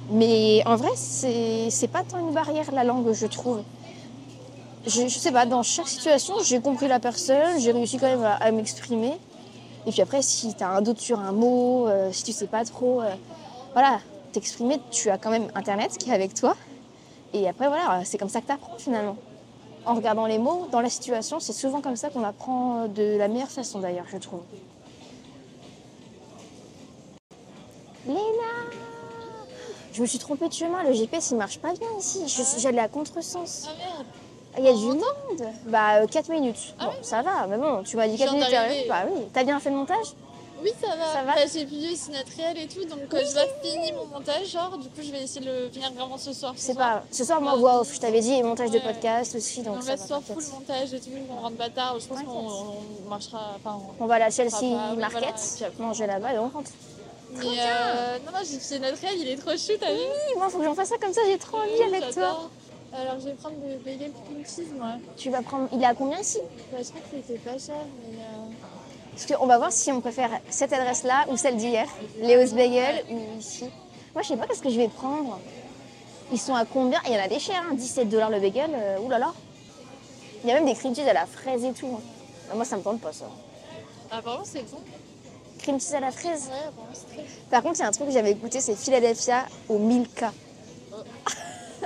Mais 0.09 0.63
en 0.65 0.77
vrai, 0.77 0.91
c'est 0.95 1.91
pas 1.91 2.03
tant 2.03 2.19
une 2.25 2.33
barrière, 2.33 2.71
la 2.71 2.85
langue, 2.85 3.11
je 3.11 3.27
trouve 3.27 3.59
je, 4.87 5.07
sais 5.07 5.31
pas, 5.31 5.45
dans 5.45 5.63
chaque 5.63 5.87
situation, 5.87 6.35
j'ai 6.43 6.59
compris 6.59 6.87
la 6.87 6.99
personne, 6.99 7.59
j'ai 7.59 7.71
réussi 7.71 7.97
quand 7.97 8.07
même 8.07 8.23
à, 8.23 8.51
m'exprimer. 8.51 9.13
Et 9.85 9.91
puis 9.91 10.01
après, 10.01 10.21
si 10.21 10.53
tu 10.53 10.63
as 10.63 10.69
un 10.69 10.81
doute 10.81 10.99
sur 10.99 11.19
un 11.19 11.31
mot, 11.31 11.87
euh, 11.87 12.11
si 12.11 12.23
tu 12.23 12.31
sais 12.31 12.47
pas 12.47 12.63
trop, 12.65 13.01
euh, 13.01 13.13
voilà, 13.73 13.99
t'exprimer, 14.31 14.79
tu 14.91 15.09
as 15.09 15.17
quand 15.17 15.29
même 15.29 15.47
Internet 15.55 15.97
qui 15.97 16.09
est 16.09 16.13
avec 16.13 16.33
toi. 16.33 16.55
Et 17.33 17.47
après, 17.47 17.67
voilà, 17.67 18.03
c'est 18.05 18.17
comme 18.17 18.29
ça 18.29 18.41
que 18.41 18.47
t'apprends 18.47 18.77
finalement. 18.77 19.17
En 19.85 19.95
regardant 19.95 20.25
les 20.25 20.37
mots, 20.37 20.67
dans 20.71 20.81
la 20.81 20.89
situation, 20.89 21.39
c'est 21.39 21.53
souvent 21.53 21.81
comme 21.81 21.95
ça 21.95 22.09
qu'on 22.09 22.23
apprend 22.23 22.83
euh, 22.83 22.87
de 22.87 23.17
la 23.17 23.27
meilleure 23.27 23.51
façon 23.51 23.79
d'ailleurs, 23.79 24.07
je 24.11 24.17
trouve. 24.17 24.41
Léna 28.05 28.17
Je 29.91 30.01
me 30.01 30.07
suis 30.07 30.19
trompée 30.19 30.47
de 30.47 30.53
chemin, 30.53 30.83
le 30.83 30.93
GPS 30.93 31.31
il 31.31 31.37
marche 31.37 31.59
pas 31.59 31.73
bien 31.73 31.89
ici, 31.99 32.23
j'allais 32.57 32.79
à 32.79 32.87
contresens. 32.87 33.67
Ah 33.69 33.75
merde 33.77 34.07
il 34.57 34.63
y 34.63 34.67
a 34.67 34.73
du 34.73 34.79
monde. 34.85 35.03
Bah, 35.67 36.05
4 36.09 36.29
minutes. 36.29 36.73
Ah 36.79 36.87
bon, 36.87 36.91
ça 37.01 37.21
va, 37.21 37.45
mais 37.47 37.57
bon, 37.57 37.83
tu 37.83 37.95
m'as 37.97 38.07
dit 38.07 38.17
Je 38.17 38.23
4 38.23 38.31
viens 38.33 38.39
minutes. 38.41 38.55
arrivé. 38.57 38.85
Bah 38.89 39.03
oui. 39.11 39.21
T'as 39.33 39.43
bien 39.43 39.59
fait 39.59 39.69
le 39.69 39.75
montage 39.75 40.07
Oui, 40.63 40.71
ça 40.81 40.87
va. 40.95 41.13
Ça 41.13 41.23
va 41.23 41.35
Bah, 41.35 41.41
j'ai 41.53 41.65
vu 41.65 41.93
aussi 41.93 42.09
notre 42.09 42.35
réel 42.35 42.57
et 42.57 42.67
tout, 42.67 42.83
donc 42.85 43.13
euh, 43.13 43.21
je 43.27 43.33
dois 43.33 43.43
finir 43.61 43.93
mon 43.95 44.05
montage. 44.07 44.47
Genre, 44.47 44.75
du 44.79 44.87
coup, 44.89 45.01
je 45.03 45.11
vais 45.11 45.21
essayer 45.21 45.45
de 45.45 45.51
le 45.65 45.69
finir 45.69 45.91
vraiment 45.93 46.17
ce 46.17 46.33
soir. 46.33 46.53
ce 46.55 46.61
C'est 46.65 46.73
soir. 46.73 47.01
pas. 47.01 47.03
Ce 47.11 47.23
soir, 47.23 47.39
moi, 47.41 47.55
voix 47.55 47.81
off, 47.81 47.93
je 47.93 47.99
t'avais 47.99 48.19
dit, 48.19 48.33
et 48.33 48.41
montage 48.41 48.71
de 48.71 48.79
podcast 48.79 49.35
aussi, 49.35 49.61
donc 49.61 49.75
là, 49.85 49.95
va. 49.95 49.97
ce 49.97 50.07
soir, 50.07 50.21
full 50.25 50.43
montage 50.53 50.93
et 50.93 50.99
tout, 50.99 51.09
on 51.29 51.41
rentre 51.41 51.55
bâtard. 51.57 51.99
Je 51.99 52.07
pense 52.07 52.23
qu'on 52.23 52.31
on 53.05 53.09
marchera. 53.09 53.51
Enfin, 53.63 53.77
on- 53.99 54.03
On 54.03 54.07
va 54.07 54.15
à 54.15 54.19
la 54.19 54.29
Chelsea 54.31 54.55
oui, 54.63 54.73
Market, 54.97 55.11
voilà, 55.19 55.33
puis 55.55 55.65
après- 55.65 55.83
manger 55.83 56.07
là-bas 56.07 56.33
et 56.33 56.39
on 56.39 56.49
rentre. 56.49 56.71
Mais 57.33 57.45
euh, 57.45 58.17
non, 58.25 58.31
non, 58.31 58.39
j'ai 58.49 58.57
fait 58.57 58.79
notre 58.79 58.99
réel, 59.01 59.17
il 59.19 59.27
est 59.29 59.35
trop 59.35 59.51
chou, 59.51 59.73
t'as 59.79 59.91
vu 59.93 59.99
Oui, 59.99 60.37
moi, 60.37 60.49
faut 60.49 60.57
que 60.57 60.63
j'en 60.63 60.73
fasse 60.73 60.89
ça 60.89 60.95
comme 60.99 61.13
ça, 61.13 61.21
j'ai 61.27 61.37
trop 61.37 61.57
envie 61.57 61.83
avec 61.83 62.09
toi. 62.13 62.49
Alors, 62.99 63.19
je 63.19 63.25
vais 63.25 63.33
prendre 63.35 63.55
des 63.57 63.75
bagels 63.77 64.11
cream 64.25 64.43
cheese, 64.45 64.73
moi. 64.77 64.93
Tu 65.17 65.29
vas 65.29 65.41
prendre. 65.41 65.69
Il 65.71 65.81
est 65.81 65.85
à 65.85 65.93
combien 65.93 66.19
ici? 66.19 66.39
Bah, 66.71 66.77
je 66.81 66.89
crois 66.89 67.01
que 67.01 67.07
c'était 67.25 67.39
pas 67.39 67.57
cher, 67.59 67.75
mais. 68.01 68.17
euh, 68.21 68.45
Parce 69.13 69.25
qu'on 69.27 69.45
va 69.45 69.57
voir 69.57 69.71
si 69.71 69.91
on 69.91 70.01
préfère 70.01 70.31
cette 70.49 70.73
adresse-là 70.73 71.25
ou 71.29 71.37
celle 71.37 71.57
d'hier. 71.57 71.85
Léo's 72.19 72.53
Bagel 72.53 73.03
ou 73.11 73.19
ici. 73.39 73.65
Moi, 74.13 74.23
je 74.23 74.29
sais 74.29 74.37
pas 74.37 74.47
qu'est-ce 74.47 74.63
que 74.63 74.69
je 74.69 74.77
vais 74.77 74.87
prendre. 74.87 75.39
Ils 76.31 76.39
sont 76.39 76.55
à 76.55 76.65
combien? 76.65 76.99
Il 77.05 77.13
y 77.13 77.17
en 77.17 77.23
a 77.23 77.27
des 77.27 77.39
chers, 77.39 77.61
hein, 77.69 77.73
17 77.75 78.09
dollars 78.09 78.29
le 78.31 78.39
bagel. 78.39 78.71
euh, 78.73 79.07
là. 79.09 79.31
Il 80.43 80.49
y 80.49 80.51
a 80.51 80.55
même 80.55 80.65
des 80.65 80.73
cream 80.73 80.95
cheese 80.95 81.07
à 81.07 81.13
la 81.13 81.25
fraise 81.25 81.63
et 81.63 81.73
tout. 81.73 81.87
hein. 81.87 82.01
Ah, 82.51 82.55
Moi, 82.55 82.65
ça 82.65 82.77
me 82.77 82.81
tente 82.81 82.99
pas 82.99 83.13
ça. 83.13 83.25
Apparemment, 84.09 84.43
c'est 84.43 84.63
bon. 84.71 84.79
Cream 85.59 85.79
cheese 85.79 85.93
à 85.95 85.99
la 85.99 86.11
fraise? 86.11 86.47
Ouais, 86.49 86.67
apparemment, 86.67 86.93
c'est 86.93 87.07
très 87.13 87.21
bon. 87.21 87.27
Par 87.51 87.61
contre, 87.63 87.75
il 87.75 87.81
y 87.81 87.85
a 87.85 87.87
un 87.87 87.91
truc 87.91 88.07
que 88.07 88.13
j'avais 88.13 88.33
goûté, 88.33 88.59
c'est 88.59 88.75
Philadelphia 88.75 89.45
au 89.69 89.77
Milka. 89.77 90.31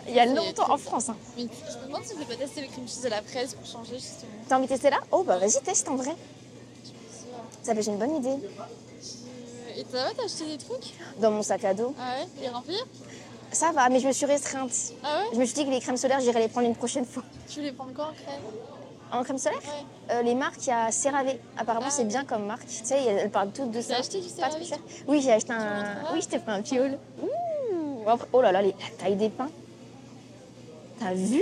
Il 0.08 0.16
y 0.16 0.20
a 0.20 0.26
longtemps 0.26 0.72
en 0.72 0.78
France. 0.78 1.10
hein. 1.10 1.16
Je 1.38 1.44
me 1.44 1.88
demande 1.88 2.04
si 2.04 2.14
je 2.14 2.20
vais 2.20 2.26
pas 2.26 2.36
tester 2.36 2.62
le 2.62 2.68
cream 2.68 2.88
cheese 2.88 3.06
à 3.06 3.10
la 3.10 3.22
fraise 3.22 3.54
pour 3.56 3.66
changer, 3.66 3.96
justement. 3.96 4.32
T'as 4.48 4.58
envie 4.58 4.66
de 4.66 4.72
tester 4.72 4.90
là? 4.90 5.00
Oh, 5.12 5.24
bah 5.24 5.38
vas-y, 5.38 5.62
teste 5.62 5.88
en 5.90 5.96
vrai. 5.96 6.16
Ça 7.64 7.76
fait 7.76 7.82
une 7.86 7.98
bonne 7.98 8.16
idée. 8.16 8.30
euh, 8.30 9.78
Et 9.78 9.86
ça 9.92 10.04
va, 10.04 10.10
t'as 10.18 10.26
acheté 10.26 10.46
des 10.46 10.58
trucs? 10.58 10.94
Dans 11.20 11.32
mon 11.32 11.44
sac 11.44 11.64
à 11.64 11.74
dos. 11.74 11.94
Ah 12.00 12.16
ouais 12.20 12.28
Les 12.42 12.50
remplir? 12.50 12.86
Ça 13.52 13.72
va, 13.72 13.90
mais 13.90 14.00
je 14.00 14.08
me 14.08 14.14
suis 14.14 14.26
restreinte. 14.26 14.72
Ah 15.04 15.20
ouais? 15.20 15.26
Je 15.34 15.40
me 15.40 15.46
suis 15.46 15.54
dit 15.56 15.66
que 15.66 15.70
les 15.72 15.80
crèmes 15.80 15.98
solaires, 15.98 16.20
j'irai 16.22 16.40
les 16.40 16.48
prendre 16.48 16.68
une 16.68 16.76
prochaine 16.76 17.06
fois. 17.06 17.24
Tu 17.50 17.60
voulais 17.60 17.72
prendre 17.74 17.94
quoi 17.94 18.06
en 18.06 18.14
crème? 18.14 18.42
En 19.12 19.24
crème 19.24 19.38
solaire? 19.38 19.60
Ouais. 19.60 20.16
Euh, 20.16 20.22
Les 20.24 20.36
marques, 20.36 20.66
il 20.66 20.70
y 20.70 20.72
a 20.72 20.90
CeraVe. 20.92 21.36
Apparemment, 21.58 21.86
Ah 21.90 21.92
c'est 21.92 22.04
ouais. 22.04 22.08
bien 22.08 22.24
comme 22.26 22.46
marque. 22.46 22.66
Tu 22.66 22.84
sais, 22.84 23.04
elles 23.04 23.30
parlent 23.30 23.52
toutes 23.52 23.72
de 23.72 23.82
ça. 23.82 23.98
acheté 23.98 24.22
du 24.22 24.30
CeraVe. 24.30 24.56
Oui, 25.08 25.22
j'ai 25.22 25.34
acheté 25.34 25.52
un. 25.54 25.84
Oui, 26.14 26.22
je 26.22 26.28
t'ai 26.30 26.40
fait 26.40 26.50
un 26.50 26.62
petit 26.62 26.80
haul. 26.80 26.98
Oh 28.34 28.42
là 28.42 28.52
là, 28.52 28.62
les- 28.62 28.70
la 28.70 28.98
taille 28.98 29.16
des 29.16 29.30
pains. 29.30 29.50
T'as 31.02 31.16
vu? 31.16 31.42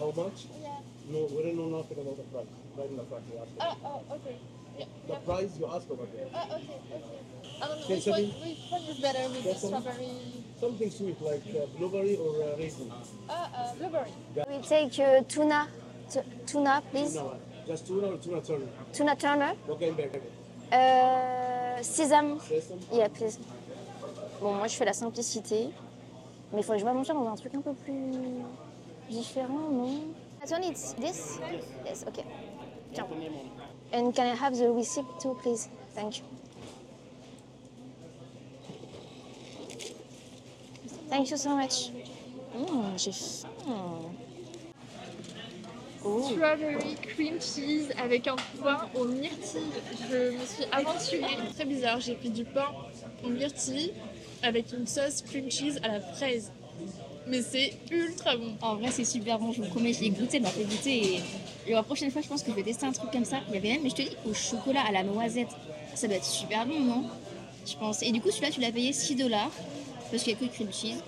How 0.00 0.06
much? 0.16 0.46
Yeah. 0.60 0.70
No, 1.08 1.28
we 1.30 1.42
don't 1.44 1.56
know 1.56 1.78
nothing 1.78 1.98
about 2.02 2.16
the 2.16 2.24
price. 2.34 2.46
Right 2.76 2.96
the 2.96 3.04
fact 3.04 3.22
you 3.30 3.38
ask. 3.38 3.50
Ah, 3.60 3.76
oh, 3.84 4.14
okay. 4.16 4.36
Yeah. 4.76 4.86
The 5.06 5.14
price 5.24 5.50
you 5.60 5.66
ask 5.66 5.88
over 5.88 6.06
there. 6.12 6.26
Ah, 6.34 6.46
okay, 6.50 6.80
okay. 6.82 7.62
I 7.62 7.66
don't 7.68 7.78
know 7.78 7.86
which 7.86 7.90
one, 7.90 8.00
something- 8.00 8.34
which 8.42 8.70
one 8.70 8.82
is 8.90 8.98
better 8.98 9.28
with 9.28 9.44
the 9.44 9.54
strawberry. 9.54 10.10
Something 10.58 10.90
sweet 10.90 11.22
like 11.22 11.46
uh, 11.54 11.66
blueberry 11.78 12.16
or 12.16 12.42
uh, 12.42 12.56
raisin. 12.58 12.90
Ah, 13.30 13.50
uh, 13.54 13.74
blueberry. 13.78 14.10
We 14.50 14.58
take 14.66 14.98
uh, 14.98 15.22
tuna. 15.28 15.68
T- 16.10 16.26
tuna, 16.44 16.82
please. 16.90 17.14
No, 17.14 17.36
just 17.68 17.86
tuna 17.86 18.08
or 18.08 18.18
tuna 18.18 18.40
turner? 18.40 18.66
Tuna 18.92 19.14
Turner. 19.14 19.54
Bag? 19.68 20.22
Euh, 20.72 21.78
sésame. 21.82 22.40
Sesame? 22.40 22.80
Yeah, 22.92 23.08
please. 23.08 23.38
Bon, 24.40 24.54
moi, 24.54 24.66
je 24.66 24.74
fais 24.74 24.86
la 24.86 24.92
simplicité. 24.92 25.70
Mais 26.52 26.60
il 26.60 26.64
faut 26.64 26.72
que 26.72 26.78
je 26.78 26.84
vais 26.84 26.92
manger 26.92 27.12
dans 27.12 27.26
un 27.26 27.34
truc 27.34 27.54
un 27.54 27.60
peu 27.60 27.72
plus 27.72 28.12
différent, 29.08 29.70
non 29.70 30.00
That 30.44 30.56
one, 30.56 30.64
it's 30.64 30.94
this? 30.94 31.38
Yes, 31.84 32.04
okay. 32.06 32.24
Tiens. 32.92 33.06
And 33.92 34.12
can 34.12 34.26
I 34.26 34.34
have 34.34 34.56
the 34.56 34.72
receipt 34.72 35.06
too, 35.20 35.36
please? 35.40 35.68
Thank 35.94 36.18
you. 36.18 36.24
Thank 41.08 41.30
you 41.30 41.36
so 41.36 41.56
much. 41.56 41.90
Mmh, 42.54 42.96
j'ai 42.96 43.12
faim. 43.12 44.10
Oh. 46.04 46.22
Strawberry 46.32 46.96
cream 46.96 47.40
cheese 47.40 47.92
avec 47.96 48.26
un 48.26 48.36
pain 48.60 48.88
aux 48.96 49.04
myrtilles. 49.04 49.60
Je 50.10 50.32
me 50.32 50.44
suis 50.44 50.64
aventurée. 50.72 51.36
Très 51.54 51.64
bizarre, 51.64 52.00
j'ai 52.00 52.14
pris 52.14 52.30
du 52.30 52.44
pain 52.44 52.66
aux 53.24 53.28
myrtilles 53.28 53.92
avec 54.42 54.72
une 54.72 54.86
sauce 54.86 55.22
cream 55.22 55.50
cheese 55.50 55.78
à 55.82 55.88
la 55.88 56.00
fraise. 56.00 56.52
Mais 57.26 57.40
c'est 57.42 57.74
ultra 57.90 58.36
bon. 58.36 58.54
En 58.60 58.76
vrai, 58.76 58.90
c'est 58.90 59.04
super 59.04 59.38
bon, 59.38 59.52
je 59.52 59.62
vous 59.62 59.68
promets, 59.68 59.92
j'ai 59.92 60.10
goûté, 60.10 60.40
fait 60.40 60.64
goûter. 60.64 61.14
Et, 61.14 61.20
et 61.68 61.72
la 61.72 61.82
prochaine 61.82 62.10
fois, 62.10 62.20
je 62.20 62.28
pense 62.28 62.42
que 62.42 62.50
je 62.50 62.56
vais 62.56 62.62
tester 62.62 62.84
un 62.84 62.92
truc 62.92 63.10
comme 63.10 63.24
ça. 63.24 63.38
Il 63.48 63.54
y 63.54 63.58
avait 63.58 63.72
même, 63.72 63.82
mais 63.82 63.90
je 63.90 63.94
te 63.94 64.02
dis, 64.02 64.16
au 64.28 64.34
chocolat, 64.34 64.82
à 64.88 64.92
la 64.92 65.04
noisette. 65.04 65.48
Ça 65.94 66.08
doit 66.08 66.16
être 66.16 66.24
super 66.24 66.66
bon, 66.66 66.80
non? 66.80 67.04
Je 67.64 67.76
pense. 67.76 68.02
Et 68.02 68.10
du 68.10 68.20
coup, 68.20 68.30
celui-là, 68.30 68.50
tu 68.50 68.60
l'as 68.60 68.72
payé 68.72 68.92
6 68.92 69.14
dollars, 69.14 69.50
parce 70.10 70.24
qu'il 70.24 70.34
n'y 70.34 70.38
a 70.38 70.42
que 70.42 70.46
de 70.46 70.54
cream 70.54 70.72
cheese. 70.72 71.02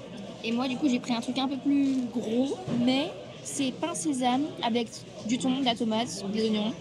Et 0.45 0.53
moi, 0.53 0.69
du 0.69 0.77
coup, 0.77 0.89
j'ai 0.89 1.01
pris 1.01 1.15
un 1.15 1.21
truc 1.21 1.39
un 1.39 1.49
peu 1.49 1.57
plus 1.57 2.03
gros, 2.13 2.57
mais 2.81 3.11
c'est 3.43 3.73
pain 3.73 3.95
sésame 3.95 4.47
avec 4.63 4.89
du 5.27 5.39
thon, 5.39 5.61
de 5.61 5.65
la 5.65 5.75
tomate, 5.75 6.25
des 6.33 6.45
oignons, 6.45 6.73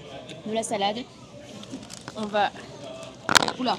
de 0.46 0.54
la 0.54 0.64
salade. 0.64 0.98
On 2.16 2.26
va. 2.26 2.52
Oula 3.60 3.78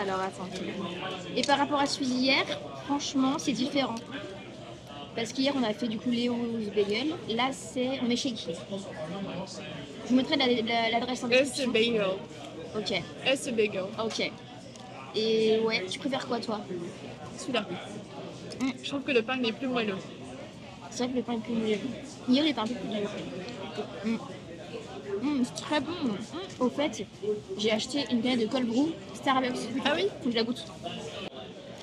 Alors, 0.00 0.20
attends. 0.20 0.48
Et 1.36 1.42
par 1.42 1.58
rapport 1.58 1.80
à 1.80 1.86
celui 1.86 2.06
d'hier, 2.06 2.44
franchement, 2.86 3.34
c'est 3.38 3.52
différent. 3.52 3.94
Parce 5.14 5.32
qu'hier, 5.32 5.52
on 5.56 5.62
a 5.62 5.72
fait 5.74 5.88
du 5.88 5.98
coup 5.98 6.10
Léo's 6.10 6.68
Bagel. 6.74 7.08
Là, 7.28 7.48
c'est. 7.52 8.00
On 8.06 8.08
est 8.08 8.16
chez 8.16 8.32
qui? 8.32 8.48
Je 8.52 10.08
vous 10.08 10.14
mettrai 10.16 10.36
la- 10.36 10.46
la- 10.46 10.90
l'adresse 10.90 11.22
en 11.24 11.28
description. 11.28 11.70
bagel. 11.70 12.04
Ok, 12.76 13.02
S 13.26 13.48
bagel. 13.52 13.84
ok. 14.04 14.30
Et 15.16 15.58
ouais, 15.66 15.84
tu 15.90 15.98
préfères 15.98 16.26
quoi 16.26 16.38
toi? 16.38 16.60
Celui-là. 17.36 17.66
Je 18.82 18.88
trouve 18.88 19.02
que 19.02 19.10
le 19.12 19.22
pain 19.22 19.42
est 19.42 19.52
plus 19.52 19.66
moelleux. 19.66 19.96
C'est 20.90 21.04
vrai 21.04 21.12
que 21.12 21.16
le 21.18 21.22
pain 21.22 21.32
est 21.34 21.38
plus 21.38 21.52
moelleux. 21.54 21.78
Hier, 22.28 22.44
il 22.44 22.50
était 22.50 22.60
un 22.60 22.66
peu 22.66 22.74
plus 22.74 22.88
moelleux. 22.88 23.08
Mm. 24.04 24.16
Mm, 25.22 25.42
c'est 25.44 25.62
très 25.62 25.80
bon. 25.80 25.90
Mm. 25.92 26.60
Au 26.60 26.68
fait, 26.70 27.04
j'ai 27.58 27.72
acheté 27.72 28.04
une 28.12 28.22
canette 28.22 28.40
de 28.40 28.46
cold 28.46 28.66
brew 28.68 28.90
Starbucks. 29.22 29.68
Ah 29.84 29.92
oui 29.94 30.06
Faut 30.20 30.24
que 30.26 30.30
je 30.30 30.36
la 30.36 30.44
goûte. 30.44 30.64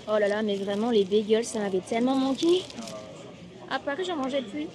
Oh 0.09 0.17
là 0.17 0.27
là, 0.27 0.41
mais 0.41 0.55
vraiment, 0.55 0.89
les 0.89 1.03
bagels, 1.05 1.45
ça 1.45 1.59
m'avait 1.59 1.81
tellement 1.81 2.15
manqué. 2.15 2.63
À 3.69 3.79
Paris, 3.79 4.05
j'en 4.05 4.15
mangeais 4.15 4.41
plus. 4.41 4.67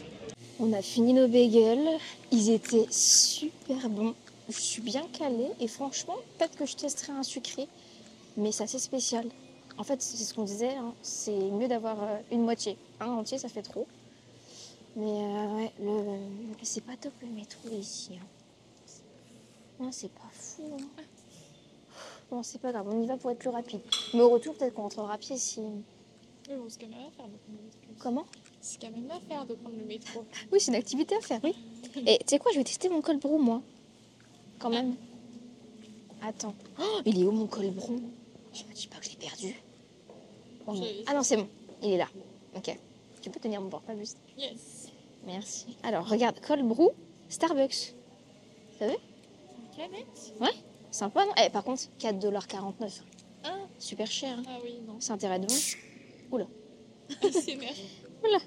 On 0.61 0.73
a 0.73 0.83
fini 0.83 1.13
nos 1.13 1.27
bagels. 1.29 1.89
Ils 2.31 2.51
étaient 2.51 2.87
super 2.91 3.89
bons. 3.89 4.15
Je 4.49 4.59
suis 4.61 4.83
bien 4.83 5.07
calée 5.19 5.49
et 5.61 5.69
franchement, 5.69 6.17
peut-être 6.39 6.57
que 6.57 6.67
je 6.67 6.77
testerai 6.77 7.13
un 7.13 7.23
sucré, 7.23 7.69
mais 8.37 8.53
c'est 8.53 8.65
assez 8.65 8.79
spécial. 8.79 9.25
En 9.79 9.85
fait, 9.85 10.03
c'est 10.03 10.23
ce 10.23 10.35
qu'on 10.35 10.43
disait, 10.45 10.75
hein, 10.75 10.93
c'est 11.01 11.33
mieux 11.33 11.69
d'avoir 11.69 12.03
euh, 12.03 12.17
une 12.31 12.43
moitié. 12.43 12.77
Un 13.01 13.07
entier, 13.07 13.39
ça 13.39 13.49
fait 13.49 13.63
trop. 13.63 13.87
Mais 14.97 15.07
euh, 15.07 15.57
ouais, 15.57 15.73
le... 15.81 16.19
c'est 16.63 16.85
pas 16.85 16.97
top 17.01 17.13
le 17.23 17.29
métro 17.29 17.69
ici. 17.71 18.11
Hein. 18.21 18.27
Non, 19.81 19.91
c'est 19.91 20.13
pas 20.13 20.29
fou. 20.33 20.65
hein. 20.79 21.03
Bon, 22.33 22.43
c'est 22.43 22.63
pas 22.63 22.73
grave, 22.73 22.89
on 22.91 23.03
y 23.03 23.07
va 23.07 23.19
pour 23.19 23.31
être 23.31 23.41
plus 23.41 23.51
rapide. 23.51 23.83
Mais 24.15 24.23
au 24.23 24.31
retour, 24.31 24.55
peut-être 24.55 24.73
qu'on 24.73 24.85
rentrera 24.85 25.13
à 25.13 25.19
pied 25.19 25.37
si. 25.37 25.61
Oui, 25.61 25.75
bon, 26.57 26.65
c'est 26.67 26.81
quand 26.81 26.89
même 26.89 27.01
à 27.07 27.11
faire 27.11 27.27
de 27.27 27.37
prendre 27.37 27.59
le 27.59 27.65
métro. 27.67 27.93
Comment? 27.99 28.25
C'est 28.63 28.81
quand 28.81 28.91
même 28.91 29.11
à 29.11 29.21
faire 29.21 29.45
de 29.45 29.55
prendre 29.55 29.77
le 29.77 29.85
métro. 29.85 30.25
Oui, 30.51 30.59
c'est 30.59 30.71
une 30.71 30.79
activité 30.79 31.15
à 31.15 31.21
faire, 31.21 31.41
oui. 31.45 31.55
Et 32.07 32.17
tu 32.21 32.25
sais 32.29 32.39
quoi, 32.39 32.51
je 32.53 32.57
vais 32.57 32.65
tester 32.65 32.89
mon 32.89 33.03
col 33.03 33.19
brou, 33.19 33.37
moi. 33.37 33.61
Quand 34.59 34.71
même. 34.71 34.95
Attends. 36.23 36.55
Oh, 36.81 37.01
il 37.05 37.21
est 37.21 37.25
où 37.27 37.33
mon 37.33 37.47
col 37.47 37.71
brou 37.71 38.01
Je 38.55 38.65
me 38.65 38.73
dis 38.73 38.87
pas 38.87 38.97
que 38.97 39.05
je 39.05 39.11
l'ai 39.11 39.17
perdu. 39.17 39.55
Oh, 40.67 40.73
non. 40.73 40.87
Ah 41.09 41.13
non, 41.13 41.23
c'est 41.23 41.37
bon. 41.37 41.49
Il 41.83 41.93
est 41.93 41.99
là. 41.99 42.09
Ok. 42.57 42.75
Tu 43.21 43.29
peux 43.29 43.41
tenir 43.41 43.61
mon 43.61 43.69
portable 43.69 43.99
juste. 43.99 44.17
Yes. 44.39 44.89
Merci. 45.27 45.77
Alors, 45.83 46.09
regarde, 46.09 46.41
col 46.41 46.63
brou, 46.63 46.93
Starbucks. 47.29 47.93
Une 48.81 48.97
canette? 49.77 50.33
Ouais. 50.41 50.72
Sympa, 50.93 51.25
non 51.25 51.33
Eh, 51.45 51.51
par 51.51 51.65
contre, 51.65 51.83
4,49$. 51.99 53.03
Ah, 53.45 53.57
Super 53.79 54.07
cher. 54.07 54.39
hein. 54.39 54.43
ah 54.47 54.59
oui, 54.63 54.75
non. 54.87 54.97
C'est 55.01 55.13
intérêt 55.13 55.41
de. 55.41 55.47
Oula. 56.31 56.47
c'est 57.33 57.57
merde. 57.57 57.75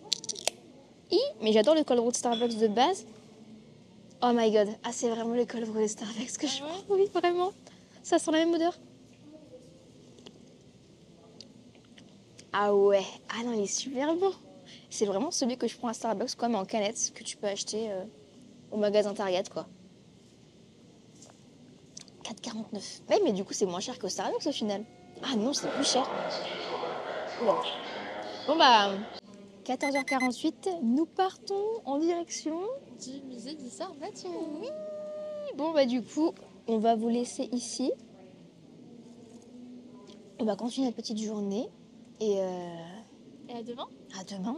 Hi, 1.12 1.20
mais 1.42 1.52
j'adore 1.52 1.76
le 1.76 1.84
col 1.84 1.98
brou 1.98 2.12
de 2.12 2.16
Starbucks 2.16 2.58
de 2.58 2.68
base. 2.68 3.06
Oh 4.24 4.32
my 4.34 4.50
god. 4.52 4.70
Ah, 4.84 4.92
c'est 4.94 5.10
vraiment 5.10 5.34
le 5.36 5.46
col 5.46 5.66
brou 5.66 5.82
de 5.82 5.88
Starbucks 5.88 6.38
que 6.38 6.46
Ah 6.46 6.50
je 6.50 6.64
ouais 6.64 6.70
prends. 6.88 6.96
Oui, 6.96 7.10
vraiment. 7.14 7.52
Ça 8.04 8.18
sent 8.20 8.32
la 8.32 8.38
même 8.40 8.54
odeur. 8.54 8.74
Ah 12.54 12.74
ouais. 12.74 13.04
Ah 13.30 13.44
non, 13.44 13.54
il 13.54 13.64
est 13.64 13.68
super 13.68 14.16
bon. 14.16 14.32
C'est 14.90 15.06
vraiment 15.06 15.32
celui 15.32 15.58
que 15.58 15.68
je 15.68 15.76
prends 15.78 15.90
à 15.90 15.94
Starbucks, 15.94 16.36
comme 16.36 16.56
en 16.56 16.64
canette, 16.66 17.12
que 17.14 17.24
tu 17.24 17.36
peux 17.38 17.48
acheter 17.48 17.92
euh, 17.92 18.04
au 18.72 18.78
magasin 18.78 19.14
Target, 19.14 19.44
quoi. 19.52 19.68
4,49. 22.26 23.02
Ouais, 23.10 23.20
mais 23.24 23.32
du 23.34 23.44
coup, 23.44 23.54
c'est 23.54 23.66
moins 23.68 23.80
cher 23.80 24.00
qu'au 24.00 24.10
Starbucks 24.10 24.48
au 24.48 24.52
final. 24.52 24.84
Ah 25.24 25.36
non, 25.36 25.54
c'est 25.54 25.70
plus 25.70 25.88
cher. 25.88 26.10
Bon. 27.44 27.56
Bon 28.48 28.58
bah, 28.58 28.92
14h48, 29.66 30.82
nous 30.84 31.06
partons 31.06 31.82
en 31.86 31.98
direction. 32.00 32.60
Du 33.00 33.22
musée 33.28 33.54
du 33.56 33.70
Sarbatian. 33.70 34.30
Oui. 34.62 34.68
Bon 35.56 35.72
bah 35.72 35.86
du 35.86 36.02
coup, 36.04 36.34
on 36.68 36.78
va 36.80 36.96
vous 36.96 37.10
laisser 37.10 37.44
ici. 37.52 37.92
On 40.40 40.46
va 40.46 40.56
continuer 40.56 40.88
notre 40.88 40.98
petite 40.98 41.18
journée. 41.20 41.70
Et 42.20 42.40
euh, 42.40 42.76
Et 43.50 43.54
à 43.54 43.64
demain. 43.64 43.88
à 44.20 44.24
demain. 44.24 44.58